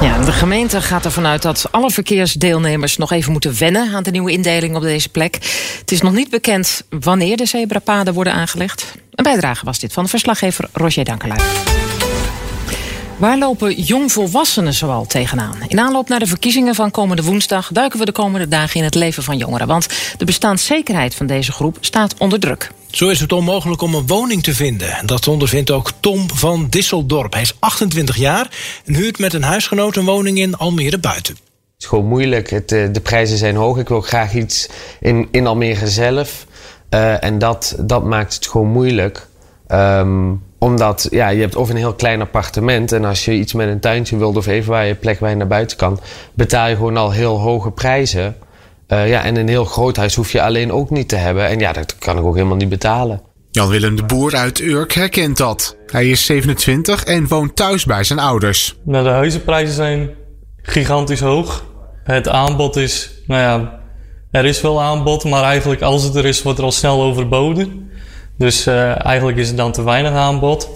Ja, 0.00 0.18
de 0.24 0.32
gemeente 0.32 0.80
gaat 0.80 1.04
ervan 1.04 1.26
uit 1.26 1.42
dat 1.42 1.68
alle 1.70 1.90
verkeersdeelnemers 1.90 2.96
nog 2.96 3.12
even 3.12 3.32
moeten 3.32 3.58
wennen 3.58 3.94
aan 3.94 4.02
de 4.02 4.10
nieuwe 4.10 4.32
indeling 4.32 4.76
op 4.76 4.82
deze 4.82 5.08
plek. 5.08 5.34
Het 5.80 5.92
is 5.92 6.00
nog 6.00 6.12
niet 6.12 6.30
bekend 6.30 6.82
wanneer 7.00 7.36
de 7.36 7.46
zebrapaden 7.46 8.14
worden 8.14 8.32
aangelegd. 8.32 8.94
Een 9.10 9.24
bijdrage 9.24 9.64
was 9.64 9.78
dit 9.78 9.92
van 9.92 10.04
de 10.04 10.10
verslaggever 10.10 10.68
Roger 10.72 11.04
Dankelui. 11.04 11.38
Waar 13.20 13.38
lopen 13.38 13.74
jongvolwassenen 13.74 14.74
zoal 14.74 15.06
tegenaan? 15.06 15.56
In 15.68 15.80
aanloop 15.80 16.08
naar 16.08 16.18
de 16.18 16.26
verkiezingen 16.26 16.74
van 16.74 16.90
komende 16.90 17.22
woensdag 17.22 17.70
duiken 17.72 17.98
we 17.98 18.04
de 18.04 18.12
komende 18.12 18.48
dagen 18.48 18.76
in 18.76 18.84
het 18.84 18.94
leven 18.94 19.22
van 19.22 19.36
jongeren. 19.36 19.66
Want 19.66 20.14
de 20.18 20.24
bestaanszekerheid 20.24 21.14
van 21.14 21.26
deze 21.26 21.52
groep 21.52 21.76
staat 21.80 22.14
onder 22.18 22.40
druk. 22.40 22.70
Zo 22.90 23.08
is 23.08 23.20
het 23.20 23.32
onmogelijk 23.32 23.82
om 23.82 23.94
een 23.94 24.06
woning 24.06 24.42
te 24.42 24.54
vinden. 24.54 25.06
Dat 25.06 25.28
ondervindt 25.28 25.70
ook 25.70 25.92
Tom 26.00 26.30
van 26.30 26.66
Disseldorp. 26.68 27.32
Hij 27.32 27.42
is 27.42 27.56
28 27.58 28.16
jaar 28.16 28.48
en 28.84 28.94
huurt 28.94 29.18
met 29.18 29.34
een 29.34 29.42
huisgenoot 29.42 29.96
een 29.96 30.04
woning 30.04 30.38
in 30.38 30.56
Almere 30.56 30.98
buiten. 30.98 31.34
Het 31.34 31.42
is 31.78 31.86
gewoon 31.86 32.06
moeilijk. 32.06 32.50
Het, 32.50 32.72
eh, 32.72 32.88
de 32.92 33.00
prijzen 33.00 33.38
zijn 33.38 33.56
hoog. 33.56 33.78
Ik 33.78 33.88
wil 33.88 34.00
graag 34.00 34.34
iets 34.34 34.68
in, 35.00 35.28
in 35.30 35.46
Almere 35.46 35.88
zelf. 35.88 36.46
Uh, 36.90 37.24
en 37.24 37.38
dat, 37.38 37.76
dat 37.78 38.04
maakt 38.04 38.34
het 38.34 38.46
gewoon 38.46 38.70
moeilijk. 38.70 39.28
Um, 39.68 40.42
omdat 40.60 41.06
ja, 41.10 41.28
je 41.28 41.40
hebt 41.40 41.56
of 41.56 41.70
een 41.70 41.76
heel 41.76 41.94
klein 41.94 42.20
appartement. 42.20 42.92
En 42.92 43.04
als 43.04 43.24
je 43.24 43.32
iets 43.32 43.52
met 43.52 43.68
een 43.68 43.80
tuintje 43.80 44.16
wilt 44.16 44.36
of 44.36 44.46
even 44.46 44.70
waar 44.70 44.86
je 44.86 44.94
plek 44.94 45.20
waar 45.20 45.30
je 45.30 45.36
naar 45.36 45.46
buiten 45.46 45.76
kan, 45.76 46.00
betaal 46.34 46.68
je 46.68 46.76
gewoon 46.76 46.96
al 46.96 47.10
heel 47.10 47.38
hoge 47.38 47.70
prijzen. 47.70 48.36
Uh, 48.88 49.08
ja, 49.08 49.24
en 49.24 49.36
een 49.36 49.48
heel 49.48 49.64
groot 49.64 49.96
huis 49.96 50.14
hoef 50.14 50.32
je 50.32 50.42
alleen 50.42 50.72
ook 50.72 50.90
niet 50.90 51.08
te 51.08 51.16
hebben. 51.16 51.46
En 51.46 51.58
ja, 51.58 51.72
dat 51.72 51.98
kan 51.98 52.18
ik 52.18 52.24
ook 52.24 52.34
helemaal 52.34 52.56
niet 52.56 52.68
betalen. 52.68 53.22
Jan-Willem 53.50 53.96
de 53.96 54.02
Boer 54.02 54.36
uit 54.36 54.60
Urk 54.60 54.92
herkent 54.92 55.36
dat. 55.36 55.76
Hij 55.86 56.10
is 56.10 56.24
27 56.24 57.04
en 57.04 57.28
woont 57.28 57.56
thuis 57.56 57.84
bij 57.84 58.04
zijn 58.04 58.18
ouders. 58.18 58.76
Nou, 58.84 59.04
de 59.04 59.10
huizenprijzen 59.10 59.74
zijn 59.74 60.10
gigantisch 60.62 61.20
hoog. 61.20 61.64
Het 62.04 62.28
aanbod 62.28 62.76
is, 62.76 63.10
nou 63.26 63.40
ja, 63.40 63.80
er 64.30 64.44
is 64.44 64.60
wel 64.60 64.82
aanbod, 64.82 65.24
maar 65.24 65.42
eigenlijk 65.42 65.82
als 65.82 66.02
het 66.02 66.14
er 66.14 66.26
is, 66.26 66.42
wordt 66.42 66.58
er 66.58 66.64
al 66.64 66.72
snel 66.72 67.02
overboden. 67.02 67.90
Dus 68.40 68.66
uh, 68.66 69.04
eigenlijk 69.06 69.38
is 69.38 69.48
het 69.48 69.56
dan 69.56 69.72
te 69.72 69.82
weinig 69.82 70.12
aanbod. 70.12 70.68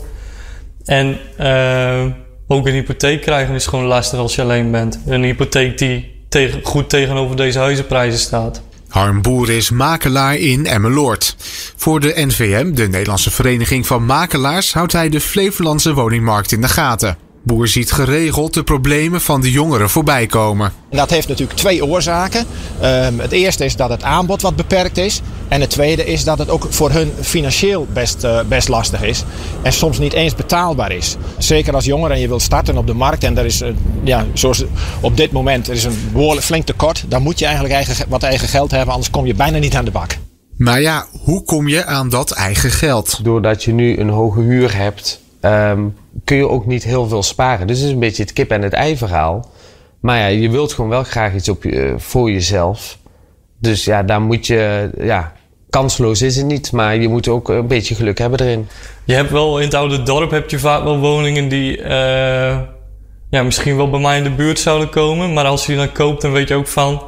En 0.84 1.18
uh, 1.40 2.04
ook 2.48 2.66
een 2.66 2.72
hypotheek 2.72 3.20
krijgen 3.20 3.54
is 3.54 3.66
gewoon 3.66 3.84
lastig 3.84 4.18
als 4.18 4.34
je 4.34 4.42
alleen 4.42 4.70
bent. 4.70 4.98
Een 5.06 5.22
hypotheek 5.22 5.78
die 5.78 6.24
tegen, 6.28 6.60
goed 6.62 6.88
tegenover 6.88 7.36
deze 7.36 7.58
huizenprijzen 7.58 8.20
staat. 8.20 8.62
Harm 8.88 9.22
Boer 9.22 9.50
is 9.50 9.70
makelaar 9.70 10.36
in 10.36 10.66
Emmeloord. 10.66 11.36
Voor 11.76 12.00
de 12.00 12.12
NVM, 12.16 12.74
de 12.74 12.88
Nederlandse 12.88 13.30
Vereniging 13.30 13.86
van 13.86 14.04
Makelaars, 14.04 14.72
houdt 14.72 14.92
hij 14.92 15.08
de 15.08 15.20
Flevolandse 15.20 15.94
woningmarkt 15.94 16.52
in 16.52 16.60
de 16.60 16.68
gaten. 16.68 17.16
Boer 17.42 17.68
ziet 17.68 17.92
geregeld 17.92 18.54
de 18.54 18.62
problemen 18.62 19.20
van 19.20 19.40
de 19.40 19.50
jongeren 19.50 19.90
voorbij 19.90 20.26
komen. 20.26 20.72
Dat 20.90 21.10
heeft 21.10 21.28
natuurlijk 21.28 21.58
twee 21.58 21.84
oorzaken. 21.84 22.46
Um, 22.82 23.20
het 23.20 23.32
eerste 23.32 23.64
is 23.64 23.76
dat 23.76 23.90
het 23.90 24.02
aanbod 24.02 24.42
wat 24.42 24.56
beperkt 24.56 24.98
is. 24.98 25.20
En 25.54 25.60
het 25.60 25.70
tweede 25.70 26.04
is 26.04 26.24
dat 26.24 26.38
het 26.38 26.50
ook 26.50 26.66
voor 26.70 26.90
hun 26.90 27.12
financieel 27.20 27.86
best, 27.92 28.24
uh, 28.24 28.40
best 28.48 28.68
lastig 28.68 29.02
is. 29.02 29.24
En 29.62 29.72
soms 29.72 29.98
niet 29.98 30.12
eens 30.12 30.34
betaalbaar 30.34 30.92
is. 30.92 31.16
Zeker 31.38 31.74
als 31.74 31.84
jongere 31.84 32.14
en 32.14 32.20
je 32.20 32.28
wilt 32.28 32.42
starten 32.42 32.76
op 32.76 32.86
de 32.86 32.94
markt. 32.94 33.24
En 33.24 33.38
er 33.38 33.44
is, 33.44 33.62
uh, 33.62 33.68
ja, 34.02 34.26
zoals 34.32 34.64
op 35.00 35.16
dit 35.16 35.32
moment, 35.32 35.68
er 35.68 35.74
is 35.74 35.84
een 35.84 36.08
behoorlijk 36.12 36.46
flink 36.46 36.66
tekort. 36.66 37.04
Dan 37.08 37.22
moet 37.22 37.38
je 37.38 37.44
eigenlijk 37.44 37.74
eigen, 37.74 38.06
wat 38.08 38.22
eigen 38.22 38.48
geld 38.48 38.70
hebben, 38.70 38.92
anders 38.92 39.10
kom 39.10 39.26
je 39.26 39.34
bijna 39.34 39.58
niet 39.58 39.74
aan 39.74 39.84
de 39.84 39.90
bak. 39.90 40.16
Maar 40.56 40.80
ja, 40.80 41.06
hoe 41.24 41.42
kom 41.42 41.68
je 41.68 41.84
aan 41.84 42.08
dat 42.08 42.30
eigen 42.30 42.70
geld? 42.70 43.24
Doordat 43.24 43.64
je 43.64 43.72
nu 43.72 43.98
een 43.98 44.10
hoge 44.10 44.40
huur 44.40 44.76
hebt 44.76 45.20
um, 45.40 45.96
kun 46.24 46.36
je 46.36 46.48
ook 46.48 46.66
niet 46.66 46.84
heel 46.84 47.08
veel 47.08 47.22
sparen. 47.22 47.66
Dus 47.66 47.78
het 47.78 47.86
is 47.86 47.92
een 47.92 47.98
beetje 47.98 48.22
het 48.22 48.32
kip 48.32 48.50
en 48.50 48.62
het 48.62 48.72
ei 48.72 48.96
verhaal. 48.96 49.50
Maar 50.00 50.18
ja, 50.18 50.26
je 50.26 50.50
wilt 50.50 50.72
gewoon 50.72 50.90
wel 50.90 51.04
graag 51.04 51.34
iets 51.34 51.48
op 51.48 51.62
je, 51.62 51.94
voor 51.96 52.30
jezelf. 52.30 52.98
Dus 53.58 53.84
ja, 53.84 54.02
daar 54.02 54.20
moet 54.20 54.46
je, 54.46 54.90
ja, 54.98 55.32
kansloos 55.74 56.22
is 56.22 56.36
het 56.36 56.46
niet, 56.46 56.72
maar 56.72 56.96
je 56.96 57.08
moet 57.08 57.28
ook 57.28 57.48
een 57.48 57.66
beetje 57.66 57.94
geluk 57.94 58.18
hebben 58.18 58.40
erin. 58.40 58.68
Je 59.04 59.14
hebt 59.14 59.30
wel 59.30 59.58
in 59.58 59.64
het 59.64 59.74
oude 59.74 60.02
dorp 60.02 60.30
heb 60.30 60.50
je 60.50 60.58
vaak 60.58 60.84
wel 60.84 60.98
woningen 60.98 61.48
die 61.48 61.78
uh, 61.78 62.58
ja, 63.30 63.42
misschien 63.42 63.76
wel 63.76 63.90
bij 63.90 64.00
mij 64.00 64.16
in 64.16 64.22
de 64.22 64.30
buurt 64.30 64.58
zouden 64.58 64.88
komen. 64.88 65.32
Maar 65.32 65.44
als 65.44 65.66
je 65.66 65.66
die 65.66 65.76
dan 65.76 65.92
koopt, 65.92 66.22
dan 66.22 66.32
weet 66.32 66.48
je 66.48 66.54
ook 66.54 66.68
van, 66.68 67.02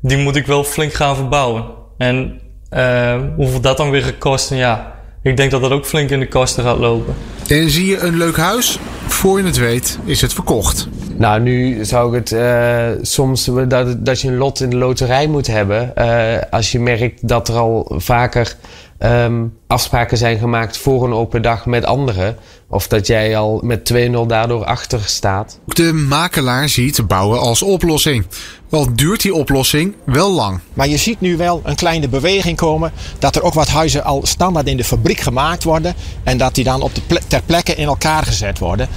die 0.00 0.16
moet 0.16 0.36
ik 0.36 0.46
wel 0.46 0.64
flink 0.64 0.92
gaan 0.92 1.16
verbouwen. 1.16 1.64
En 1.98 2.40
uh, 2.70 3.20
hoeveel 3.36 3.60
dat 3.60 3.76
dan 3.76 3.90
weer 3.90 4.02
gaat 4.02 4.18
kosten, 4.18 4.56
ja, 4.56 4.94
ik 5.22 5.36
denk 5.36 5.50
dat 5.50 5.60
dat 5.60 5.70
ook 5.70 5.86
flink 5.86 6.10
in 6.10 6.20
de 6.20 6.28
kosten 6.28 6.64
gaat 6.64 6.78
lopen. 6.78 7.14
En 7.48 7.70
zie 7.70 7.86
je 7.86 7.98
een 7.98 8.16
leuk 8.16 8.36
huis? 8.36 8.78
Voor 9.06 9.38
je 9.38 9.44
het 9.44 9.58
weet 9.58 9.98
is 10.04 10.20
het 10.20 10.32
verkocht. 10.32 10.88
Nou, 11.16 11.40
nu 11.40 11.84
zou 11.84 12.08
ik 12.08 12.14
het 12.14 12.32
uh, 12.32 12.88
soms 13.02 13.50
dat, 13.68 14.06
dat 14.06 14.20
je 14.20 14.28
een 14.28 14.36
lot 14.36 14.60
in 14.60 14.70
de 14.70 14.76
loterij 14.76 15.26
moet 15.26 15.46
hebben. 15.46 15.92
Uh, 15.98 16.38
als 16.50 16.72
je 16.72 16.80
merkt 16.80 17.28
dat 17.28 17.48
er 17.48 17.54
al 17.54 17.92
vaker 17.96 18.56
um, 18.98 19.56
afspraken 19.72 20.18
zijn 20.18 20.38
gemaakt 20.38 20.76
voor 20.76 21.04
een 21.04 21.12
open 21.12 21.42
dag 21.42 21.66
met 21.66 21.84
anderen. 21.84 22.36
Of 22.68 22.88
dat 22.88 23.06
jij 23.06 23.36
al 23.36 23.60
met 23.62 23.92
2-0 23.92 24.26
daardoor 24.26 24.64
achter 24.64 25.00
staat. 25.04 25.58
De 25.66 25.92
makelaar 25.92 26.68
ziet 26.68 27.06
bouwen 27.06 27.40
als 27.40 27.62
oplossing. 27.62 28.26
Wel 28.68 28.94
duurt 28.94 29.22
die 29.22 29.34
oplossing 29.34 29.94
wel 30.04 30.32
lang. 30.32 30.60
Maar 30.74 30.88
je 30.88 30.96
ziet 30.96 31.20
nu 31.20 31.36
wel 31.36 31.60
een 31.64 31.74
kleine 31.74 32.08
beweging 32.08 32.56
komen. 32.56 32.92
Dat 33.18 33.36
er 33.36 33.42
ook 33.42 33.54
wat 33.54 33.68
huizen 33.68 34.04
al 34.04 34.20
standaard 34.24 34.66
in 34.66 34.76
de 34.76 34.84
fabriek 34.84 35.20
gemaakt 35.20 35.64
worden. 35.64 35.94
En 36.24 36.38
dat 36.38 36.54
die 36.54 36.64
dan 36.64 36.82
op 36.82 36.94
de 36.94 37.00
ple 37.00 37.20
ter 37.26 37.42
plekke 37.46 37.74
in 37.74 37.86
elkaar 37.86 38.22
gezet 38.22 38.58
worden. 38.58 38.88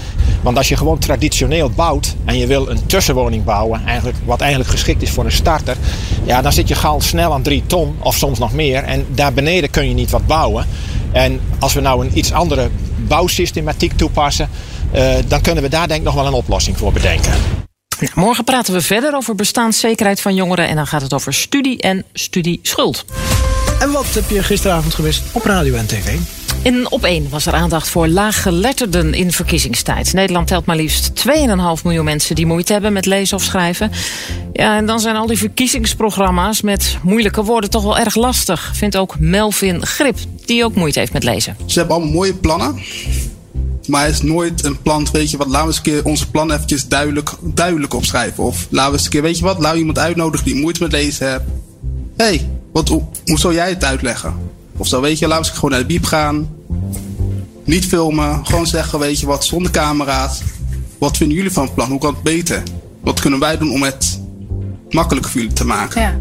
Want 0.41 0.58
als 0.58 0.70
je 0.70 0.77
gewoon 0.77 1.00
traditioneel 1.00 1.70
bouwt. 1.70 2.15
En 2.25 2.38
je 2.38 2.48
wil 2.48 2.70
een 2.70 2.86
tussenwoning 2.86 3.44
bouwen. 3.44 3.86
Eigenlijk, 3.86 4.17
wat 4.25 4.41
eigenlijk 4.41 4.72
geschikt 4.72 5.01
is 5.01 5.10
voor 5.10 5.25
een 5.25 5.32
starter. 5.32 5.77
Ja, 6.24 6.41
dan 6.41 6.53
zit 6.53 6.67
je 6.67 6.75
gauw 6.75 7.00
snel 7.00 7.34
aan 7.34 7.41
3 7.41 7.63
ton. 7.67 7.96
Of 8.00 8.15
soms 8.15 8.39
nog 8.39 8.53
meer. 8.53 8.84
En 8.84 9.05
daar 9.10 9.34
beneden 9.34 9.70
kun 9.70 9.88
je 9.88 9.94
niet 9.94 10.12
wat 10.12 10.27
bouwen. 10.27 10.64
En 11.12 11.41
als 11.60 11.74
we 11.74 11.81
nou 11.81 12.05
een 12.05 12.17
iets 12.17 12.31
andere 12.31 12.69
bouwsystematiek 13.07 13.93
toepassen. 13.93 14.50
Uh, 14.95 15.15
dan 15.27 15.41
kunnen 15.41 15.63
we 15.63 15.69
daar 15.69 15.88
denk 15.88 16.00
ik 16.00 16.05
nog 16.05 16.15
wel 16.15 16.25
een 16.25 16.34
oplossing 16.34 16.77
voor 16.77 16.93
bedenken. 16.93 17.34
Morgen 18.13 18.43
praten 18.43 18.74
we 18.74 18.81
verder 18.81 19.15
over 19.15 19.36
bestaanszekerheid 19.36 20.22
van 20.22 20.36
jongeren. 20.36 20.67
En 20.67 20.75
dan 20.75 20.88
gaat 20.88 21.01
het 21.01 21.13
over 21.13 21.34
studie 21.34 21.81
en 21.81 22.05
studieschuld. 22.13 23.05
En 23.79 23.91
wat 23.91 24.05
heb 24.13 24.29
je 24.29 24.43
gisteravond 24.43 24.93
gemist 24.93 25.24
op 25.31 25.43
radio 25.43 25.75
en 25.75 25.88
tv? 25.88 26.17
In 26.65 26.91
op 26.91 27.03
1 27.03 27.29
was 27.29 27.45
er 27.45 27.53
aandacht 27.53 27.89
voor 27.89 28.07
laaggeletterden 28.07 29.13
in 29.13 29.31
verkiezingstijd. 29.31 30.13
Nederland 30.13 30.48
telt 30.48 30.65
maar 30.65 30.75
liefst 30.75 31.12
2,5 31.27 31.84
miljoen 31.84 32.05
mensen 32.05 32.36
die 32.36 32.45
moeite 32.45 32.74
hebben 32.74 32.93
met 32.93 33.05
lezen 33.05 33.38
of 33.38 33.43
schrijven. 33.43 33.91
Ja, 34.53 34.77
en 34.77 34.86
dan 34.86 35.00
zijn 35.00 35.15
al 35.15 35.27
die 35.27 35.38
verkiezingsprogramma's 35.38 36.62
met 36.62 36.98
moeilijke 37.03 37.43
woorden 37.43 37.69
toch 37.69 37.84
wel 37.84 37.98
erg 37.98 38.15
lastig. 38.15 38.72
Vindt 38.75 38.98
ook 38.98 39.19
Melvin 39.19 39.86
Grip, 39.86 40.17
die 40.45 40.65
ook 40.65 40.75
moeite 40.75 41.00
heeft 41.00 41.13
met 41.13 41.24
lezen. 41.24 41.55
Ze 41.65 41.79
hebben 41.79 41.95
allemaal 41.95 42.13
mooie 42.13 42.34
plannen. 42.34 42.81
Maar 43.88 44.10
is 44.10 44.22
nooit 44.22 44.63
een 44.63 44.81
plan, 44.81 45.07
weet 45.12 45.31
je 45.31 45.38
wat, 45.38 45.48
laten 45.48 45.62
we 45.62 45.67
eens 45.67 45.77
een 45.77 45.84
keer 45.84 46.05
onze 46.05 46.29
plan 46.29 46.51
eventjes 46.51 46.88
duidelijk, 46.88 47.29
duidelijk 47.41 47.93
opschrijven. 47.93 48.43
Of 48.43 48.67
laten 48.69 48.91
we 48.91 48.98
eens 48.98 49.05
een 49.05 49.12
keer, 49.12 49.22
weet 49.22 49.38
je 49.38 49.43
wat, 49.43 49.57
laten 49.57 49.74
we 49.74 49.79
iemand 49.79 50.00
uitnodigen 50.00 50.45
die 50.45 50.55
moeite 50.55 50.84
met 50.84 50.91
lezen 50.91 51.29
heeft. 51.29 51.43
Hé, 52.17 52.25
hey, 52.25 52.50
hoe 53.25 53.39
zou 53.39 53.53
jij 53.53 53.69
het 53.69 53.84
uitleggen? 53.84 54.53
Of 54.77 54.88
zo, 54.88 55.01
weet 55.01 55.20
je, 55.20 55.27
laten 55.27 55.51
we 55.51 55.55
gewoon 55.58 55.72
naar 55.72 55.79
de 55.79 55.86
biep 55.86 56.05
gaan. 56.05 56.50
Niet 57.63 57.86
filmen, 57.86 58.46
gewoon 58.46 58.67
zeggen, 58.67 59.00
weet 59.00 59.20
je 59.20 59.25
wat, 59.25 59.46
zonder 59.46 59.72
camera's. 59.72 60.41
Wat 60.98 61.17
vinden 61.17 61.38
jullie 61.38 61.51
van 61.51 61.63
het 61.63 61.74
plan? 61.74 61.89
Hoe 61.89 62.00
kan 62.00 62.13
het 62.13 62.24
beter? 62.24 62.63
Wat 63.01 63.20
kunnen 63.20 63.39
wij 63.39 63.58
doen 63.58 63.72
om 63.72 63.84
het 63.84 64.22
makkelijker 64.89 65.32
voor 65.32 65.41
jullie 65.41 65.55
te 65.55 65.65
maken? 65.65 66.01
Ja. 66.01 66.20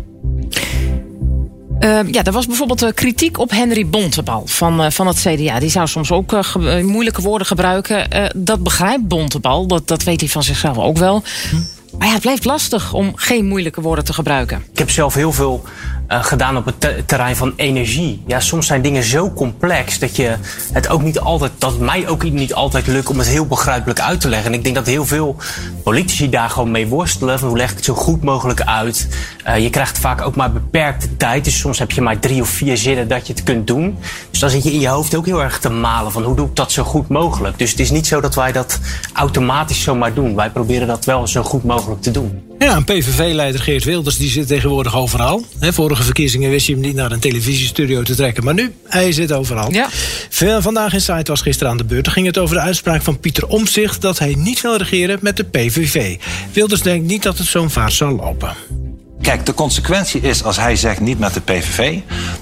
Uh, 1.80 2.12
ja, 2.12 2.25
er 2.25 2.32
was 2.32 2.46
bijvoorbeeld 2.46 2.82
uh, 2.82 2.88
kritiek 2.94 3.38
op 3.38 3.50
Henry 3.50 3.87
Bontebal 3.87 4.42
van, 4.46 4.84
uh, 4.84 4.90
van 4.90 5.06
het 5.06 5.16
CDA. 5.16 5.58
Die 5.58 5.70
zou 5.70 5.87
soms 5.87 6.12
ook 6.12 6.56
moeilijke 6.82 7.23
woorden 7.23 7.46
gebruiken. 7.46 8.30
dat 8.37 8.62
begrijpt 8.62 9.08
Bontebal, 9.08 9.66
dat, 9.66 9.88
dat 9.88 10.02
weet 10.02 10.20
hij 10.20 10.28
van 10.28 10.42
zichzelf 10.42 10.78
ook 10.78 10.96
wel. 10.96 11.23
Hm. 11.50 11.56
Maar 11.99 12.06
ja, 12.06 12.12
het 12.12 12.23
blijft 12.23 12.44
lastig 12.44 12.92
om 12.92 13.12
geen 13.14 13.46
moeilijke 13.46 13.80
woorden 13.80 14.04
te 14.04 14.12
gebruiken. 14.12 14.64
Ik 14.73 14.78
heb 14.78 14.90
zelf 14.90 15.14
heel 15.14 15.32
veel 15.32 15.64
uh, 16.14 16.25
gedaan 16.25 16.56
op 16.56 16.64
het 16.64 17.09
terrein 17.09 17.37
van 17.37 17.52
energie. 17.56 18.23
Ja, 18.26 18.40
soms 18.40 18.66
zijn 18.66 18.83
dingen 18.83 19.02
zo 19.02 19.33
complex 19.33 19.99
dat 19.99 20.16
je 20.16 20.35
het 20.73 20.88
ook 20.88 21.02
niet 21.02 21.21
altijd, 21.21 21.52
dat 21.59 21.78
mij 21.78 22.09
ook 22.09 22.23
niet 22.23 22.54
altijd 22.54 22.87
lukt 22.87 23.09
om 23.09 23.18
het 23.18 23.26
heel 23.26 23.47
begrijpelijk 23.47 24.00
uit 24.00 24.21
te 24.21 24.28
leggen. 24.28 24.52
En 24.52 24.59
ik 24.59 24.64
denk 24.64 24.76
dat 24.76 24.87
heel 24.87 25.06
veel 25.06 25.37
politici 25.83 26.30
daar 26.30 26.50
gewoon 26.50 26.71
mee 26.71 26.87
worstelen. 26.87 27.38
Van 27.38 27.49
hoe 27.49 27.56
leg 27.56 27.71
ik 27.71 27.76
het 27.76 27.85
zo 27.85 27.94
goed 27.94 28.23
mogelijk 28.23 28.61
uit? 28.61 29.09
Uh, 29.47 29.59
je 29.59 29.71
krijgt 29.71 29.99
vaak 29.99 30.21
ook 30.21 30.37
maar 30.37 30.52
beperkte 30.52 31.16
tijd. 31.16 31.44
Dus 31.44 31.59
soms 31.59 31.78
heb 31.78 31.90
je 31.90 32.00
maar 32.00 32.18
drie 32.18 32.40
of 32.40 32.49
vier 32.49 32.76
zinnen 32.76 33.09
dat 33.09 33.26
je 33.26 33.33
het 33.33 33.42
kunt 33.42 33.66
doen. 33.66 33.99
Dus 34.30 34.40
dan 34.40 34.50
zit 34.50 34.64
je 34.64 34.73
in 34.73 34.80
je 34.80 34.88
hoofd 34.88 35.16
ook 35.16 35.26
heel 35.26 35.42
erg 35.42 35.59
te 35.59 35.71
malen 35.71 36.12
van 36.12 36.23
hoe 36.23 36.37
doe 36.37 36.47
ik 36.47 36.56
dat 36.56 36.73
zo 36.73 36.85
goed 36.85 37.09
mogelijk. 37.09 37.59
Dus 37.59 37.71
het 37.71 37.80
is 37.80 37.90
niet 37.90 38.06
zo 38.06 38.21
dat 38.21 38.35
wij 38.35 38.52
dat 38.52 38.78
automatisch 39.12 39.83
zomaar 39.83 40.14
doen. 40.14 40.35
Wij 40.37 40.50
proberen 40.50 40.87
dat 40.87 41.04
wel 41.04 41.26
zo 41.26 41.42
goed 41.42 41.64
mogelijk 41.64 42.02
te 42.02 42.11
doen. 42.11 42.53
Ja, 42.58 42.76
een 42.76 42.84
PVV-leider 42.84 43.61
Geert 43.61 43.84
Wilders 43.84 44.16
die 44.16 44.30
zit 44.30 44.46
tegenwoordig 44.46 44.96
overal. 44.96 45.44
He, 45.58 45.73
vorige 45.73 46.02
verkiezingen 46.02 46.50
wist 46.50 46.66
je 46.66 46.73
hem 46.73 46.80
niet 46.82 46.94
naar 46.94 47.12
een 47.12 47.20
televisiestudio 47.20 48.02
te 48.02 48.14
trekken. 48.14 48.44
Maar 48.44 48.54
nu, 48.54 48.75
hij 48.84 49.12
zit 49.12 49.32
overal. 49.32 49.73
Ja. 49.73 49.88
Vandaag 50.61 50.92
in 50.92 51.00
Site 51.00 51.30
was 51.30 51.40
gisteren 51.40 51.73
aan 51.73 51.78
de 51.78 51.84
beurt. 51.84 52.08
Ging 52.08 52.26
het 52.26 52.38
over 52.38 52.54
de 52.54 52.62
uitspraak 52.62 53.02
van 53.02 53.20
Pieter 53.20 53.46
Omtzigt... 53.46 54.00
dat 54.00 54.18
hij 54.18 54.34
niet 54.38 54.61
wil 54.61 54.76
regeren 54.76 55.18
met 55.23 55.37
de 55.37 55.44
PVV. 55.44 56.16
Wilders 56.52 56.82
denkt 56.82 57.06
niet 57.06 57.23
dat 57.23 57.38
het 57.38 57.46
zo'n 57.46 57.70
vaart 57.70 57.92
zal 57.92 58.16
lopen. 58.16 58.84
Kijk, 59.25 59.47
de 59.47 59.54
consequentie 59.54 60.21
is 60.21 60.45
als 60.45 60.57
hij 60.57 60.76
zegt 60.76 61.00
niet 61.00 61.19
met 61.19 61.35
de 61.35 61.40
PVV, 61.40 61.99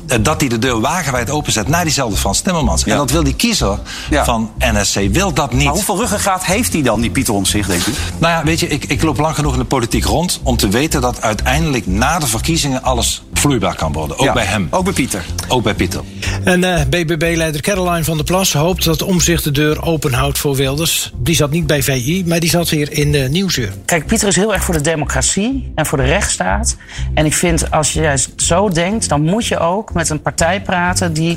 eh, 0.07 0.19
dat 0.21 0.41
hij 0.41 0.49
de 0.49 0.59
deur 0.59 0.81
wagenwijd 0.81 1.31
openzet 1.31 1.69
naar 1.69 1.85
diezelfde 1.85 2.17
Frans 2.17 2.41
Timmermans. 2.41 2.85
En 2.85 2.97
dat 2.97 3.11
wil 3.11 3.23
die 3.23 3.35
kiezer 3.35 3.79
van 4.11 4.51
NSC, 4.59 4.99
wil 5.11 5.33
dat 5.33 5.53
niet. 5.53 5.65
Maar 5.65 5.73
hoeveel 5.73 5.99
ruggengraat 5.99 6.45
heeft 6.45 6.73
hij 6.73 6.83
dan, 6.83 7.01
die 7.01 7.11
Pieter 7.11 7.35
Omtzigt, 7.35 7.69
denk 7.69 7.87
u? 7.87 7.93
Nou 8.19 8.33
ja, 8.33 8.45
weet 8.45 8.61
je, 8.61 8.69
ik, 8.69 8.85
ik 8.85 9.03
loop 9.03 9.19
lang 9.19 9.35
genoeg 9.35 9.53
in 9.53 9.59
de 9.59 9.65
politiek 9.65 10.05
rond 10.05 10.41
om 10.43 10.57
te 10.57 10.69
weten 10.69 11.01
dat 11.01 11.21
uiteindelijk 11.21 11.87
na 11.87 12.19
de 12.19 12.27
verkiezingen 12.27 12.83
alles 12.83 13.23
vloeibaar 13.43 13.77
kan 13.77 13.93
worden. 13.93 14.19
Ook 14.19 14.33
bij 14.33 14.45
hem. 14.45 14.67
Ook 14.71 14.85
bij 14.85 14.93
Pieter. 14.93 15.25
Ook 15.49 15.63
bij 15.63 15.75
Pieter. 15.75 16.01
En 16.45 16.63
uh, 16.63 16.81
BBB-leider 16.91 17.61
Caroline 17.61 18.05
van 18.05 18.17
der 18.17 18.25
Plas 18.25 18.53
hoopt 18.53 18.85
dat 18.85 19.03
Omzicht 19.03 19.45
de 19.45 19.51
deur 19.51 19.83
open 19.85 20.13
houdt 20.13 20.39
voor 20.39 20.57
Wilders. 20.57 21.13
Die 21.17 21.35
zat 21.35 21.51
niet 21.51 21.67
bij 21.67 21.83
VI, 21.83 22.25
maar 22.27 22.41
die 22.41 22.51
zat 22.51 22.69
hier 22.69 22.93
in 22.93 23.13
de 23.13 23.19
Nieuwsuur. 23.19 23.73
Kijk, 23.85 24.07
Pieter 24.07 24.29
is 24.29 24.37
heel 24.37 24.53
erg 24.53 24.65
voor 24.65 24.75
de 24.75 24.81
democratie 24.81 25.73
en 25.75 25.87
voor 25.87 25.99
de 25.99 26.05
rechtsstaat. 26.05 26.77
En 27.15 27.27
ik 27.27 27.35
vind, 27.35 27.71
als 27.71 27.93
je 27.93 28.01
juist 28.01 28.31
zo 28.37 28.69
denkt, 28.69 29.09
dan 29.09 29.23
moet 29.23 29.47
je 29.47 29.59
ook 29.59 29.93
met 29.95 30.11
een 30.11 30.23
partij 30.23 30.63
praten 30.63 31.13
die 31.13 31.35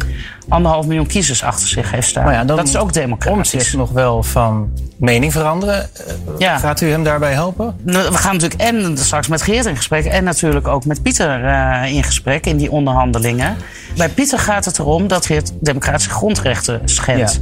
anderhalf 0.50 0.86
miljoen 0.86 1.08
kiezers 1.08 1.44
achter 1.44 1.68
zich 1.68 1.92
heeft 1.92 2.08
staan. 2.08 2.24
Nou 2.24 2.36
ja, 2.36 2.44
dat 2.44 2.68
is 2.68 2.78
ook 2.78 2.94
democratisch. 2.94 3.54
Omtzigt 3.54 3.76
nog 3.76 3.92
wel 3.92 4.24
van 4.24 4.70
mening 4.98 5.32
veranderen. 5.32 5.90
Ja. 6.38 6.58
Gaat 6.58 6.82
u 6.82 6.90
hem 6.90 7.04
daarbij 7.04 7.34
helpen? 7.34 7.76
Nou, 7.84 8.12
we 8.12 8.18
gaan 8.18 8.34
natuurlijk 8.34 8.62
en 8.62 8.98
straks 8.98 9.28
met 9.28 9.42
Geert 9.42 9.66
in 9.66 9.76
gesprek 9.76 10.06
en 10.06 10.24
natuurlijk 10.24 10.68
ook 10.68 10.86
met 10.86 11.04
Pieter 11.04 11.44
uh, 11.44 11.94
in 11.94 12.04
gesprek 12.04 12.46
in 12.46 12.58
die 12.58 12.72
onderhandelingen. 12.72 13.58
Bij 13.98 14.10
Pieter 14.10 14.40
gaat 14.40 14.66
het 14.66 14.80
erom 14.80 15.08
dat 15.08 15.26
Geert 15.26 15.52
democratische 15.60 16.10
grondrechten 16.10 16.82
schendt. 16.86 17.42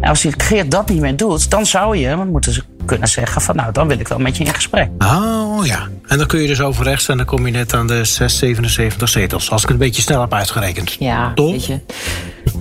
En 0.00 0.08
als 0.08 0.26
Geert 0.36 0.70
dat 0.70 0.88
niet 0.88 1.00
meer 1.00 1.16
doet, 1.16 1.50
dan 1.50 1.66
zou 1.66 1.96
je 1.96 2.16
moeten 2.16 2.64
kunnen 2.84 3.08
zeggen 3.08 3.42
van 3.42 3.56
nou, 3.56 3.72
dan 3.72 3.88
wil 3.88 3.98
ik 3.98 4.08
wel 4.08 4.18
met 4.18 4.36
je 4.36 4.44
in 4.44 4.54
gesprek. 4.54 4.88
Oh 4.98 5.66
ja, 5.66 5.88
en 6.06 6.18
dan 6.18 6.26
kun 6.26 6.40
je 6.40 6.46
dus 6.46 6.60
over 6.60 6.84
rechts 6.84 7.08
en 7.08 7.16
dan 7.16 7.26
kom 7.26 7.46
je 7.46 7.52
net 7.52 7.74
aan 7.74 7.86
de 7.86 8.04
677 8.04 9.08
zetels. 9.08 9.50
Als 9.50 9.62
ik 9.62 9.68
het 9.68 9.80
een 9.80 9.86
beetje 9.86 10.02
snel 10.02 10.20
heb 10.20 10.34
uitgerekend. 10.34 10.96
Ja, 10.98 11.32
Toch? 11.34 11.68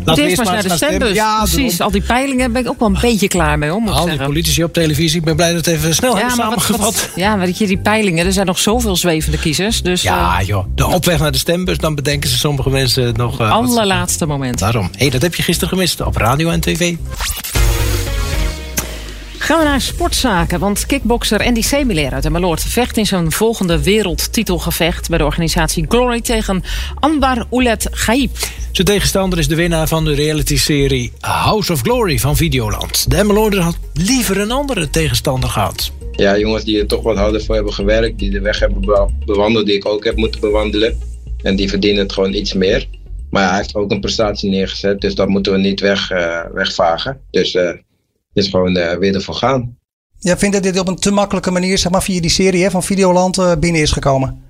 Laten 0.04 0.24
we 0.24 0.30
eerst 0.30 0.44
maar 0.44 0.54
naar 0.54 0.64
de 0.64 0.76
stembus. 0.76 1.14
Ja, 1.14 1.38
Precies, 1.38 1.82
al 1.82 1.92
die 1.92 2.02
peilingen 2.02 2.52
ben 2.52 2.62
ik 2.62 2.70
ook 2.70 2.80
wel 2.80 2.88
een 2.88 2.98
beetje 3.02 3.28
klaar 3.28 3.58
mee. 3.58 3.74
Om, 3.74 3.88
al 3.88 4.06
die 4.06 4.18
politici 4.18 4.64
op 4.64 4.74
televisie, 4.74 5.20
ik 5.20 5.26
ben 5.26 5.36
blij 5.36 5.54
dat 5.54 5.66
het 5.66 5.76
even 5.76 5.96
snel 5.96 6.12
ja, 6.12 6.18
hebben 6.18 6.38
samengevat. 6.38 6.80
Wat, 6.80 7.10
ja, 7.16 7.36
maar 7.36 7.48
je, 7.54 7.68
die 7.68 7.78
peilingen, 7.78 8.26
er 8.26 8.34
zijn 8.34 8.46
nog 8.46 8.60
zoveel 8.60 8.96
zwevende 8.96 9.38
kiezers. 9.38 9.82
Dus, 9.82 10.02
ja 10.02 10.42
uh, 10.42 10.48
joh, 10.48 10.66
de 10.76 10.86
opweg 10.86 11.20
naar 11.20 11.32
de 11.32 11.38
stembus, 11.38 11.78
dan 11.78 11.96
bedenken 11.96 12.30
ze 12.30 12.38
sommige 12.38 12.70
mensen 12.70 13.14
nog... 13.14 13.42
Uh, 13.42 13.52
allerlaatste 13.52 14.26
moment. 14.26 14.60
Daarom. 14.60 14.90
Hé, 14.92 14.98
hey, 14.98 15.10
dat 15.10 15.22
heb 15.22 15.36
je 15.36 15.44
gisteren 15.44 15.70
gemist 15.70 16.02
op 16.02 16.16
radio 16.16 16.50
en 16.50 16.60
tv. 16.60 16.96
Gaan 19.44 19.60
we 19.60 19.64
naar 19.64 19.82
sportzaken, 19.82 20.60
want 20.60 20.86
kickbokser 20.86 21.46
Andy 21.46 21.62
Semiler 21.62 22.14
uit 22.14 22.26
Emmeloord 22.26 22.62
vecht 22.62 22.98
in 22.98 23.06
zijn 23.06 23.32
volgende 23.32 23.84
wereldtitelgevecht 23.84 25.10
bij 25.10 25.18
de 25.18 25.24
organisatie 25.24 25.86
Glory 25.88 26.22
tegen 26.22 26.64
Anbar 27.00 27.46
Oulet 27.50 27.88
Gaib. 27.92 28.38
Zijn 28.72 28.88
tegenstander 28.88 29.40
is 29.40 29.48
de 29.48 29.56
winnaar 29.56 29.88
van 29.88 30.06
de 30.06 30.14
reality-serie 30.14 31.12
House 31.20 31.72
of 31.72 31.82
Glory 31.82 32.20
van 32.20 32.36
Videoland. 32.36 33.10
De 33.10 33.16
Emmeloorder 33.16 33.60
had 33.60 33.78
liever 33.94 34.40
een 34.40 34.52
andere 34.52 34.90
tegenstander 34.90 35.50
gehad. 35.50 35.92
Ja, 36.12 36.38
jongens 36.38 36.64
die 36.64 36.80
er 36.80 36.88
toch 36.88 37.04
wat 37.04 37.18
harder 37.18 37.44
voor 37.44 37.56
hebben 37.56 37.74
gewerkt, 37.74 38.20
die 38.20 38.30
de 38.30 38.42
weg 38.42 38.60
hebben 38.60 39.12
bewandeld 39.26 39.66
die 39.66 39.76
ik 39.76 39.86
ook 39.86 40.04
heb 40.04 40.16
moeten 40.16 40.42
bewandelen. 40.42 40.98
En 41.42 41.56
die 41.56 41.70
verdienen 41.70 42.04
het 42.04 42.14
gewoon 42.14 42.34
iets 42.34 42.54
meer. 42.54 42.88
Maar 43.30 43.48
hij 43.48 43.58
heeft 43.58 43.76
ook 43.76 43.92
een 43.92 44.00
prestatie 44.00 44.50
neergezet, 44.50 45.02
dus 45.02 45.16
dat 45.16 45.28
moeten 45.28 45.52
we 45.52 45.58
niet 45.58 45.80
weg, 45.80 46.12
uh, 46.12 46.40
wegvagen. 46.54 47.20
Dus 47.32 47.54
uh, 47.54 47.72
is 48.34 48.48
gewoon 48.48 48.78
uh, 48.78 48.94
weer 48.94 49.16
ervoor 49.16 49.36
gaan. 49.36 49.78
Ja, 50.20 50.38
vindt 50.38 50.56
dat 50.56 50.63
dit 50.63 50.80
op 50.80 50.88
een 50.88 50.96
te 50.96 51.12
makkelijke 51.12 51.52
manier, 51.52 51.78
zeg 51.78 51.92
maar 51.92 52.04
via 52.04 52.22
die 52.22 52.30
serie 52.30 52.63
hè, 52.63 52.72
van 52.72 52.84
Videoland 52.84 53.38
uh, 53.38 53.56
binnen 53.60 53.82
is 53.82 53.92
gekomen? 53.92 54.42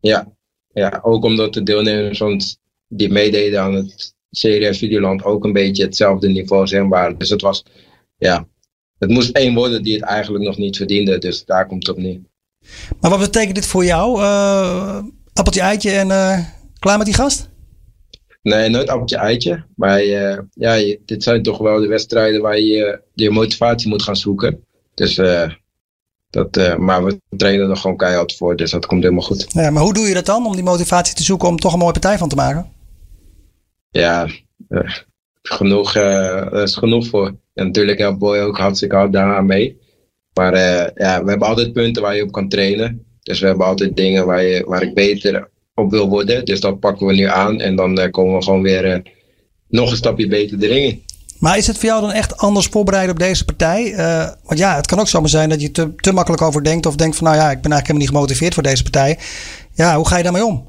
Ja. 0.00 0.32
ja, 0.72 1.00
ook 1.02 1.24
omdat 1.24 1.52
de 1.54 1.62
deelnemers 1.62 2.58
die 2.88 3.10
meededen 3.10 3.60
aan 3.60 3.74
het 3.74 4.14
serie 4.30 4.74
Videoland 4.74 5.24
ook 5.24 5.44
een 5.44 5.52
beetje 5.52 5.82
hetzelfde 5.84 6.28
niveau 6.28 6.66
zijn 6.66 6.88
waren. 6.88 7.18
Dus 7.18 7.28
het 7.28 7.40
was, 7.40 7.64
ja, 8.18 8.46
het 8.98 9.10
moest 9.10 9.30
één 9.30 9.54
worden 9.54 9.82
die 9.82 9.94
het 9.94 10.02
eigenlijk 10.02 10.44
nog 10.44 10.56
niet 10.56 10.76
verdiende. 10.76 11.18
Dus 11.18 11.44
daar 11.44 11.66
komt 11.66 11.86
het 11.86 11.96
op 11.96 12.02
neer. 12.02 12.20
Maar 13.00 13.10
wat 13.10 13.20
betekent 13.20 13.54
dit 13.54 13.66
voor 13.66 13.84
jou? 13.84 14.20
Uh, 14.20 15.02
appeltje, 15.32 15.60
eitje 15.60 15.90
en 15.90 16.08
klaar 16.78 16.96
met 16.96 17.06
die 17.06 17.14
gast? 17.14 17.49
Nee, 18.42 18.68
nooit 18.68 18.88
appeltje 18.88 19.16
eitje. 19.16 19.64
Maar 19.76 20.04
uh, 20.04 20.38
ja, 20.54 20.96
dit 21.04 21.22
zijn 21.22 21.42
toch 21.42 21.58
wel 21.58 21.80
de 21.80 21.86
wedstrijden 21.86 22.40
waar 22.40 22.58
je 22.58 23.02
je 23.14 23.30
motivatie 23.30 23.88
moet 23.88 24.02
gaan 24.02 24.16
zoeken. 24.16 24.64
Dus, 24.94 25.18
uh, 25.18 25.50
dat, 26.30 26.56
uh, 26.56 26.76
maar 26.76 27.04
we 27.04 27.20
trainen 27.36 27.70
er 27.70 27.76
gewoon 27.76 27.96
keihard 27.96 28.36
voor, 28.36 28.56
dus 28.56 28.70
dat 28.70 28.86
komt 28.86 29.02
helemaal 29.02 29.24
goed. 29.24 29.46
Ja, 29.48 29.70
maar 29.70 29.82
hoe 29.82 29.92
doe 29.92 30.08
je 30.08 30.14
dat 30.14 30.26
dan 30.26 30.46
om 30.46 30.54
die 30.54 30.64
motivatie 30.64 31.14
te 31.14 31.22
zoeken 31.22 31.48
om 31.48 31.56
toch 31.56 31.72
een 31.72 31.78
mooie 31.78 31.92
partij 31.92 32.18
van 32.18 32.28
te 32.28 32.36
maken? 32.36 32.72
Ja, 33.90 34.28
genoeg, 35.42 35.96
is 36.52 36.76
genoeg 36.76 37.06
voor. 37.06 37.26
En 37.54 37.66
natuurlijk 37.66 37.98
helpt 37.98 38.18
Boy 38.18 38.38
ook 38.38 38.58
hartstikke 38.58 38.96
hard 38.96 39.12
daaraan 39.12 39.46
mee. 39.46 39.78
Maar 40.34 40.56
ja, 40.94 41.24
we 41.24 41.30
hebben 41.30 41.48
altijd 41.48 41.72
punten 41.72 42.02
waar 42.02 42.16
je 42.16 42.22
op 42.22 42.32
kan 42.32 42.48
trainen. 42.48 43.06
Dus 43.22 43.40
we 43.40 43.46
hebben 43.46 43.66
altijd 43.66 43.96
dingen 43.96 44.26
waar, 44.26 44.42
je, 44.42 44.64
waar 44.66 44.82
ik 44.82 44.94
beter 44.94 45.49
op 45.80 45.90
wil 45.90 46.08
worden. 46.08 46.44
Dus 46.44 46.60
dat 46.60 46.80
pakken 46.80 47.06
we 47.06 47.12
nu 47.12 47.24
aan. 47.24 47.60
En 47.60 47.76
dan 47.76 47.98
uh, 48.00 48.10
komen 48.10 48.38
we 48.38 48.44
gewoon 48.44 48.62
weer 48.62 49.02
nog 49.68 49.90
een 49.90 49.96
stapje 49.96 50.28
beter 50.28 50.58
de 50.58 50.66
ring 50.66 50.84
in. 50.84 51.02
Maar 51.38 51.58
is 51.58 51.66
het 51.66 51.78
voor 51.78 51.88
jou 51.88 52.00
dan 52.00 52.12
echt 52.12 52.36
anders 52.36 52.66
voorbereiden 52.66 53.12
op 53.12 53.18
deze 53.18 53.44
partij? 53.44 53.94
want 54.44 54.58
ja, 54.58 54.76
het 54.76 54.86
kan 54.86 54.98
ook 54.98 55.08
zomaar 55.08 55.28
zijn 55.28 55.48
dat 55.48 55.60
je 55.60 55.70
te, 55.70 55.94
te 55.94 56.12
makkelijk 56.12 56.42
over 56.42 56.64
denkt. 56.64 56.86
Of 56.86 56.96
denkt 56.96 57.16
van 57.16 57.26
nou 57.26 57.38
ja, 57.38 57.50
ik 57.50 57.60
ben 57.60 57.72
eigenlijk 57.72 57.86
helemaal 57.86 58.06
niet 58.06 58.16
gemotiveerd 58.16 58.54
voor 58.54 58.62
deze 58.62 58.82
partij. 58.82 59.18
Ja, 59.74 59.96
hoe 59.96 60.08
ga 60.08 60.16
je 60.16 60.22
daarmee 60.22 60.44
om? 60.44 60.68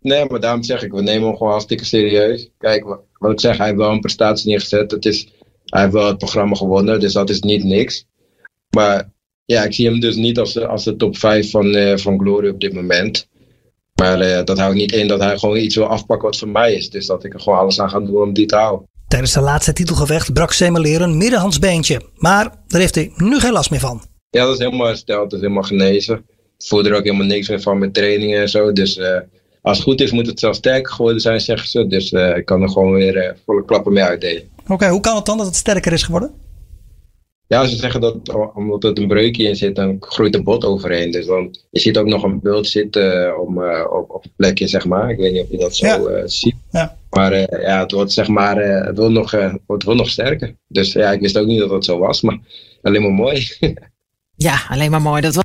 Nee, 0.00 0.24
maar 0.28 0.40
daarom 0.40 0.62
zeg 0.62 0.82
ik, 0.82 0.92
we 0.92 1.02
nemen 1.02 1.28
hem 1.28 1.36
gewoon 1.36 1.52
hartstikke 1.52 1.84
serieus. 1.84 2.50
Kijk, 2.58 2.84
wat 3.18 3.32
ik 3.32 3.40
zeg, 3.40 3.56
hij 3.56 3.66
heeft 3.66 3.78
wel 3.78 3.90
een 3.90 4.00
prestatie 4.00 4.48
neergezet. 4.48 4.90
Het 4.90 5.04
is, 5.04 5.28
hij 5.64 5.80
heeft 5.80 5.92
wel 5.92 6.06
het 6.06 6.18
programma 6.18 6.54
gewonnen, 6.54 7.00
dus 7.00 7.12
dat 7.12 7.30
is 7.30 7.40
niet 7.40 7.64
niks. 7.64 8.06
Maar 8.70 9.10
ja, 9.44 9.64
ik 9.64 9.74
zie 9.74 9.86
hem 9.86 10.00
dus 10.00 10.16
niet 10.16 10.38
als, 10.38 10.58
als 10.58 10.84
de 10.84 10.96
top 10.96 11.16
5 11.16 11.50
van, 11.50 11.74
uh, 11.74 11.96
van 11.96 12.18
Glory 12.18 12.48
op 12.48 12.60
dit 12.60 12.72
moment. 12.72 13.28
Maar 14.00 14.20
uh, 14.20 14.44
dat 14.44 14.58
houdt 14.58 14.74
niet 14.74 14.92
in 14.92 15.08
dat 15.08 15.20
hij 15.20 15.38
gewoon 15.38 15.56
iets 15.56 15.74
wil 15.74 15.86
afpakken 15.86 16.28
wat 16.28 16.38
van 16.38 16.52
mij 16.52 16.74
is. 16.74 16.90
Dus 16.90 17.06
dat 17.06 17.24
ik 17.24 17.34
er 17.34 17.40
gewoon 17.40 17.58
alles 17.58 17.80
aan 17.80 17.90
ga 17.90 18.00
doen 18.00 18.22
om 18.22 18.32
die 18.32 18.46
te 18.46 18.56
houden. 18.56 18.88
Tijdens 19.08 19.32
de 19.32 19.40
laatste 19.40 19.72
titelgevecht 19.72 20.32
brak 20.32 20.52
Semeleer 20.52 21.00
een 21.00 21.16
middenhandsbeentje. 21.16 22.00
Maar 22.16 22.54
daar 22.66 22.80
heeft 22.80 22.94
hij 22.94 23.12
nu 23.16 23.40
geen 23.40 23.52
last 23.52 23.70
meer 23.70 23.80
van. 23.80 24.02
Ja, 24.30 24.44
dat 24.44 24.52
is 24.54 24.64
helemaal 24.64 24.86
hersteld. 24.86 25.30
Dat 25.30 25.32
is 25.32 25.40
helemaal 25.40 25.62
genezen. 25.62 26.16
Ik 26.58 26.66
voelde 26.66 26.88
er 26.88 26.96
ook 26.96 27.04
helemaal 27.04 27.26
niks 27.26 27.48
meer 27.48 27.60
van 27.60 27.78
met 27.78 27.94
trainingen 27.94 28.40
en 28.40 28.48
zo. 28.48 28.72
Dus 28.72 28.96
uh, 28.96 29.18
als 29.62 29.76
het 29.76 29.86
goed 29.86 30.00
is, 30.00 30.10
moet 30.10 30.26
het 30.26 30.40
zelfs 30.40 30.58
sterker 30.58 30.92
geworden 30.92 31.20
zijn, 31.20 31.40
zeggen 31.40 31.68
ze. 31.68 31.86
Dus 31.86 32.12
uh, 32.12 32.36
ik 32.36 32.44
kan 32.44 32.62
er 32.62 32.68
gewoon 32.68 32.92
weer 32.92 33.36
volle 33.44 33.64
klappen 33.64 33.92
mee 33.92 34.04
uitdelen. 34.04 34.42
Oké, 34.62 34.72
okay, 34.72 34.90
hoe 34.90 35.00
kan 35.00 35.16
het 35.16 35.26
dan 35.26 35.36
dat 35.36 35.46
het 35.46 35.56
sterker 35.56 35.92
is 35.92 36.02
geworden? 36.02 36.30
Ja, 37.50 37.66
ze 37.66 37.76
zeggen 37.76 38.00
dat 38.00 38.34
omdat 38.54 38.84
er 38.84 38.98
een 38.98 39.08
breukje 39.08 39.42
in 39.42 39.56
zit, 39.56 39.76
dan 39.76 39.96
groeit 40.00 40.32
de 40.32 40.42
bot 40.42 40.64
overheen. 40.64 41.10
Dus 41.10 41.26
dan, 41.26 41.56
je 41.70 41.80
ziet 41.80 41.98
ook 41.98 42.06
nog 42.06 42.22
een 42.22 42.40
bult 42.40 42.66
zitten 42.66 43.40
om, 43.40 43.58
uh, 43.58 43.86
op, 43.90 44.10
op 44.10 44.24
een 44.24 44.32
plekje, 44.36 44.68
zeg 44.68 44.86
maar. 44.86 45.10
Ik 45.10 45.18
weet 45.18 45.32
niet 45.32 45.42
of 45.42 45.50
je 45.50 45.58
dat 45.58 45.76
zo 45.76 45.86
ja. 45.86 46.26
ziet. 46.26 46.54
Ja. 46.70 46.96
Maar 47.10 47.34
ja, 47.60 47.80
het 47.80 47.92
wordt 47.92 48.12
zeg 48.12 48.28
maar, 48.28 48.56
het 48.56 48.98
wordt 48.98 49.12
nog, 49.12 49.30
het 49.30 49.60
wordt 49.66 49.84
nog 49.86 50.08
sterker. 50.08 50.56
Dus 50.68 50.92
ja, 50.92 51.12
ik 51.12 51.20
wist 51.20 51.38
ook 51.38 51.46
niet 51.46 51.58
dat 51.58 51.68
dat 51.68 51.84
zo 51.84 51.98
was, 51.98 52.20
maar 52.20 52.38
alleen 52.82 53.02
maar 53.02 53.12
mooi. 53.12 53.48
ja, 54.48 54.62
alleen 54.68 54.90
maar 54.90 55.02
mooi. 55.02 55.20
Dat 55.20 55.34
was... 55.34 55.44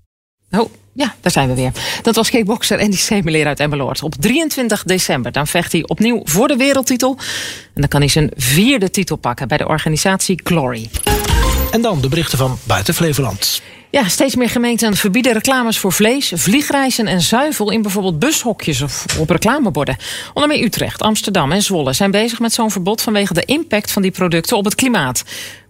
Oh, 0.60 0.70
ja, 0.94 1.16
daar 1.22 1.32
zijn 1.32 1.50
we 1.50 1.56
weer. 1.56 1.72
Dat 2.02 2.16
was 2.16 2.30
kickbokser 2.30 2.80
Andy 2.80 2.98
Semeleer 2.98 3.46
uit 3.46 3.60
Emmeloord. 3.60 4.04
Op 4.04 4.16
23 4.16 4.84
december 4.84 5.32
dan 5.32 5.48
vecht 5.48 5.72
hij 5.72 5.84
opnieuw 5.88 6.22
voor 6.24 6.48
de 6.48 6.56
wereldtitel. 6.56 7.18
En 7.74 7.82
dan 7.82 7.88
kan 7.88 8.00
hij 8.00 8.10
zijn 8.10 8.32
vierde 8.36 8.90
titel 8.90 9.16
pakken 9.16 9.48
bij 9.48 9.58
de 9.58 9.68
organisatie 9.68 10.40
Glory. 10.44 10.90
En 11.75 11.82
dan 11.82 12.01
de 12.01 12.10
berichten 12.10 12.38
van 12.38 12.58
buiten 12.63 12.94
Flevoland. 12.94 13.62
Ja, 13.91 14.08
steeds 14.08 14.36
meer 14.36 14.50
gemeenten 14.50 14.96
verbieden 14.96 15.34
reclames 15.34 15.77
voor 15.77 15.91
vlees, 15.91 16.32
vliegreizen 16.36 17.08
en 17.08 17.22
zuivel 17.22 17.72
in 17.72 17.82
bijvoorbeeld 17.82 18.20
bushokjes 18.20 18.82
of 18.82 19.05
op 19.20 19.29
reclameborden. 19.29 19.98
Onder 20.34 20.50
meer 20.50 20.63
Utrecht, 20.63 21.01
Amsterdam 21.01 21.51
en 21.51 21.62
Zwolle 21.62 21.94
zijn 21.94 22.12
bezig 22.12 22.39
met 22.39 22.53
zo'n 22.53 22.72
verbod 22.72 23.01
vanwege 23.01 23.34
de 23.34 23.46
impact 23.46 23.91
van 23.91 24.01
die 24.01 24.12
producten 24.12 24.58
op 24.58 24.65
het 24.65 24.75
klimaat. 24.75 25.24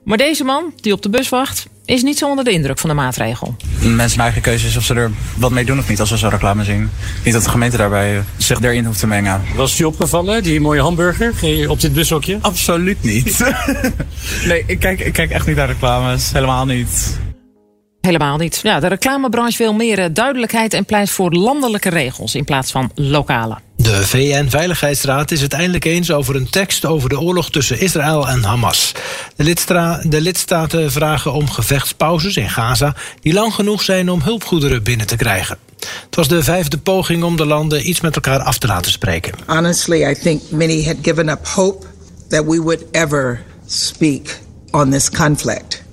Maar 0.06 0.18
deze 0.18 0.44
man, 0.44 0.74
die 0.82 0.94
op 0.94 1.02
de 1.02 1.10
bus 1.10 1.30
wacht, 1.30 1.66
is 1.86 2.04
niet 2.04 2.18
zo 2.18 2.30
onder 2.30 2.44
de 2.44 2.52
indruk 2.52 2.80
van 2.80 2.90
de 2.90 2.96
maatregel. 2.96 3.56
Mensen 3.82 4.22
eigen 4.22 4.42
keuze 4.42 4.68
is 4.68 4.78
of 4.78 4.84
ze 4.84 4.94
er 4.94 5.12
wat 5.38 5.52
mee 5.52 5.66
doen 5.66 5.80
of 5.80 5.90
niet 5.90 6.00
als 6.00 6.10
ze 6.10 6.18
zo'n 6.18 6.30
reclame 6.30 6.64
zien. 6.64 6.90
Niet 7.24 7.34
dat 7.34 7.44
de 7.44 7.50
gemeente 7.50 7.78
daarbij 7.78 8.24
zich 8.38 8.62
erin 8.62 8.86
hoeft 8.86 9.00
te 9.00 9.08
mengen. 9.08 9.42
Was 9.56 9.70
het 9.70 9.80
je 9.80 9.88
opgevallen, 9.88 10.44
die 10.44 10.62
mooie 10.62 10.82
hamburger 10.82 11.70
op 11.70 11.82
dit 11.82 11.94
bushokje? 11.94 12.38
Absoluut 12.42 13.04
niet. 13.04 13.54
nee, 14.48 14.64
ik 14.68 14.80
kijk, 14.80 15.00
ik 15.00 15.14
kijk 15.14 15.32
echt 15.32 15.48
niet 15.48 15.56
naar 15.56 15.68
reclames. 15.68 16.32
Helemaal 16.32 16.66
niet. 16.66 17.18
Helemaal 18.06 18.38
niet. 18.38 18.60
Ja, 18.64 18.80
de 18.80 18.88
reclamebranche 18.88 19.58
wil 19.58 19.74
meer 19.74 20.14
duidelijkheid 20.14 20.74
en 20.74 20.86
pleit 20.86 21.10
voor 21.10 21.32
landelijke 21.32 21.90
regels 21.90 22.36
in 22.36 22.44
plaats 22.44 22.72
van 22.72 22.92
lokale. 22.96 23.58
De 23.76 24.06
VN-veiligheidsraad 24.06 25.32
is 25.32 25.42
het 25.42 25.54
eindelijk 25.54 25.86
eens 25.86 26.12
over 26.12 26.36
een 26.36 26.50
tekst 26.50 26.86
over 26.86 27.10
de 27.10 27.20
oorlog 27.20 27.50
tussen 27.50 27.80
Israël 27.80 28.28
en 28.28 28.44
Hamas. 28.44 28.92
De, 29.36 30.02
de, 30.10 30.22
lidstaten 30.22 30.92
vragen 30.92 31.34
om 31.34 31.50
gevechtspauzes 31.50 32.38
in 32.38 32.50
Gaza 32.50 32.96
die 33.22 33.34
lang 33.34 33.54
genoeg 33.54 33.82
zijn 33.82 34.10
om 34.10 34.22
hulpgoederen 34.22 34.84
binnen 34.84 35.08
te 35.08 35.16
krijgen. 35.16 35.58
Het 36.06 36.16
was 36.16 36.28
de 36.28 36.44
vijfde 36.44 36.78
poging 36.78 37.24
om 37.24 37.36
de 37.36 37.46
landen 37.46 37.90
iets 37.90 38.02
met 38.02 38.16
elkaar 38.16 38.40
af 38.40 38.58
te 38.58 38.68
laten 38.68 38.92
spreken. 38.92 39.34
Honestly, 39.46 40.10
I 40.10 40.16
think 40.22 40.42
many 40.52 40.86
had 40.86 40.96
given 41.02 41.30
up 41.30 41.48
hope 41.48 41.86
that 42.30 42.46
we 42.46 42.62
would 42.62 42.86
ever 42.92 43.44
speak 43.68 44.40
on 44.72 44.92
this 44.92 45.10
conflict. 45.10 45.85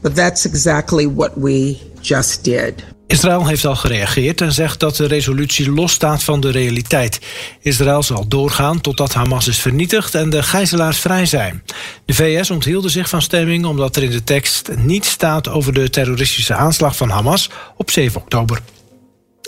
But 0.00 0.14
that's 0.14 0.46
exactly 0.46 1.12
what 1.14 1.30
we 1.34 1.76
just 2.00 2.44
did. 2.44 2.84
Israël 3.06 3.46
heeft 3.46 3.64
al 3.64 3.76
gereageerd 3.76 4.40
en 4.40 4.52
zegt 4.52 4.80
dat 4.80 4.96
de 4.96 5.06
resolutie 5.06 5.70
losstaat 5.70 6.22
van 6.22 6.40
de 6.40 6.50
realiteit. 6.50 7.20
Israël 7.60 8.02
zal 8.02 8.28
doorgaan 8.28 8.80
totdat 8.80 9.14
Hamas 9.14 9.48
is 9.48 9.58
vernietigd 9.58 10.14
en 10.14 10.30
de 10.30 10.42
gijzelaars 10.42 10.98
vrij 10.98 11.26
zijn. 11.26 11.62
De 12.04 12.14
VS 12.14 12.50
onthielden 12.50 12.90
zich 12.90 13.08
van 13.08 13.22
stemming 13.22 13.64
omdat 13.64 13.96
er 13.96 14.02
in 14.02 14.10
de 14.10 14.24
tekst 14.24 14.70
niet 14.76 15.04
staat 15.04 15.48
over 15.48 15.72
de 15.72 15.90
terroristische 15.90 16.54
aanslag 16.54 16.96
van 16.96 17.08
Hamas 17.08 17.50
op 17.76 17.90
7 17.90 18.20
oktober. 18.20 18.60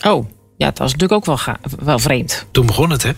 Oh, 0.05 0.27
ja, 0.57 0.67
dat 0.67 0.79
was 0.79 0.93
natuurlijk 0.93 1.29
ook 1.29 1.39
wel, 1.47 1.57
wel 1.85 1.99
vreemd. 1.99 2.47
Toen 2.51 2.67
begon 2.67 2.91
het, 2.91 3.03
hè? 3.03 3.13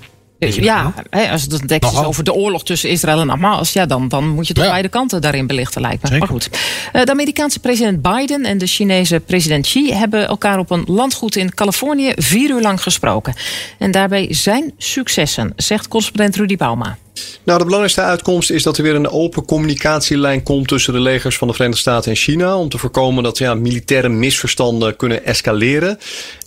Ja, 0.50 0.94
hè, 1.10 1.30
als 1.30 1.42
het 1.42 1.52
een 1.52 1.66
tekst 1.66 1.92
is 1.92 1.98
over 1.98 2.24
de 2.24 2.32
oorlog 2.32 2.64
tussen 2.64 2.90
Israël 2.90 3.20
en 3.20 3.28
Hamas, 3.28 3.72
ja, 3.72 3.86
dan, 3.86 4.08
dan 4.08 4.28
moet 4.28 4.46
je 4.46 4.54
toch 4.54 4.64
beide 4.64 4.88
kanten 4.88 5.20
daarin 5.20 5.46
belichten, 5.46 5.80
lijkt 5.80 6.10
me. 6.10 6.18
Maar 6.18 6.28
goed. 6.28 6.50
Eh, 6.92 7.04
de 7.04 7.10
Amerikaanse 7.10 7.60
president 7.60 8.02
Biden 8.02 8.44
en 8.44 8.58
de 8.58 8.66
Chinese 8.66 9.20
president 9.20 9.64
Xi 9.64 9.92
hebben 9.92 10.28
elkaar 10.28 10.58
op 10.58 10.70
een 10.70 10.84
landgoed 10.86 11.36
in 11.36 11.54
Californië 11.54 12.12
vier 12.16 12.50
uur 12.50 12.60
lang 12.60 12.82
gesproken. 12.82 13.34
En 13.78 13.90
daarbij 13.90 14.26
zijn 14.30 14.72
successen, 14.78 15.52
zegt 15.56 15.88
correspondent 15.88 16.36
Rudy 16.36 16.56
Bauma. 16.56 16.98
Nou, 17.44 17.58
de 17.58 17.64
belangrijkste 17.64 18.00
uitkomst 18.00 18.50
is 18.50 18.62
dat 18.62 18.76
er 18.76 18.82
weer 18.82 18.94
een 18.94 19.08
open 19.08 19.44
communicatielijn 19.44 20.42
komt 20.42 20.68
tussen 20.68 20.92
de 20.92 21.00
legers 21.00 21.36
van 21.36 21.48
de 21.48 21.54
Verenigde 21.54 21.80
Staten 21.80 22.10
en 22.10 22.16
China. 22.16 22.56
Om 22.56 22.68
te 22.68 22.78
voorkomen 22.78 23.22
dat 23.22 23.38
ja, 23.38 23.54
militaire 23.54 24.08
misverstanden 24.08 24.96
kunnen 24.96 25.24
escaleren. 25.24 25.98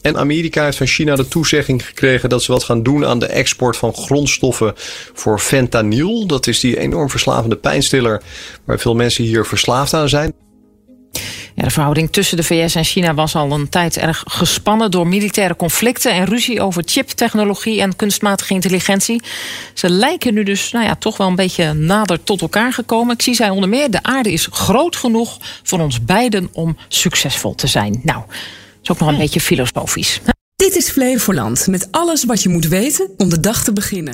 En 0.02 0.18
Amerika 0.18 0.64
heeft 0.64 0.78
van 0.78 0.88
China 0.88 1.16
de 1.16 1.28
toezegging 1.28 1.86
gekregen 1.86 2.30
dat 2.30 2.44
ze 2.44 2.52
wat 2.52 2.64
gaan 2.64 2.84
doen 2.84 3.06
aan 3.06 3.20
de 3.20 3.26
export 3.26 3.78
van 3.78 3.94
grondstoffen 3.94 4.74
voor 5.14 5.40
fentanyl. 5.40 6.28
Dat 6.28 6.48
is 6.48 6.60
die 6.60 6.80
enorm 6.80 7.10
verslavende 7.10 7.56
pijnstiller 7.56 8.22
waar 8.66 8.80
veel 8.80 8.96
mensen 8.96 9.24
hier 9.24 9.46
verslaafd 9.46 9.94
aan 9.94 10.10
zijn. 10.10 10.34
Ja, 11.56 11.64
de 11.64 11.70
verhouding 11.70 12.12
tussen 12.12 12.38
de 12.38 12.44
VS 12.44 12.76
en 12.76 12.84
China 12.84 13.14
was 13.14 13.36
al 13.36 13.52
een 13.52 13.70
tijd 13.70 13.98
erg 13.98 14.24
gespannen 14.28 14.92
door 14.92 15.08
militaire 15.08 15.56
conflicten 15.56 16.12
en 16.12 16.26
ruzie 16.26 16.62
over 16.62 16.84
chiptechnologie 16.86 17.82
en 17.82 17.96
kunstmatige 17.96 18.54
intelligentie. 18.54 19.22
Ze 19.74 19.90
lijken 19.90 20.34
nu 20.34 20.44
dus 20.44 20.72
nou 20.72 20.86
ja, 20.86 20.96
toch 20.96 21.18
wel 21.18 21.28
een 21.28 21.36
beetje 21.36 21.74
nader 21.74 22.24
tot 22.24 22.42
elkaar 22.42 22.74
gekomen. 22.74 23.14
Ik 23.14 23.22
zie 23.22 23.36
zij 23.36 23.50
onder 23.50 23.70
meer: 23.70 23.92
de 23.92 24.04
aarde 24.04 24.32
is 24.32 24.48
groot 24.52 24.96
genoeg 24.96 25.38
voor 25.64 25.80
ons 25.80 26.04
beiden 26.04 26.50
om 26.52 26.78
succesvol 26.88 27.56
te 27.56 27.68
zijn. 27.68 28.02
Nou, 28.04 28.24
is 28.84 28.92
ook 28.92 29.00
nog 29.00 29.10
een 29.10 29.18
beetje 29.18 29.42
filosofisch. 29.42 30.22
Dit 30.56 30.76
is 30.76 30.90
Flevoland 30.90 31.68
met 31.68 31.88
alles 31.92 32.24
wat 32.24 32.44
je 32.44 32.50
moet 32.50 32.68
weten 32.68 33.10
om 33.18 33.30
de 33.30 33.40
dag 33.40 33.64
te 33.64 33.74
beginnen. 33.74 34.14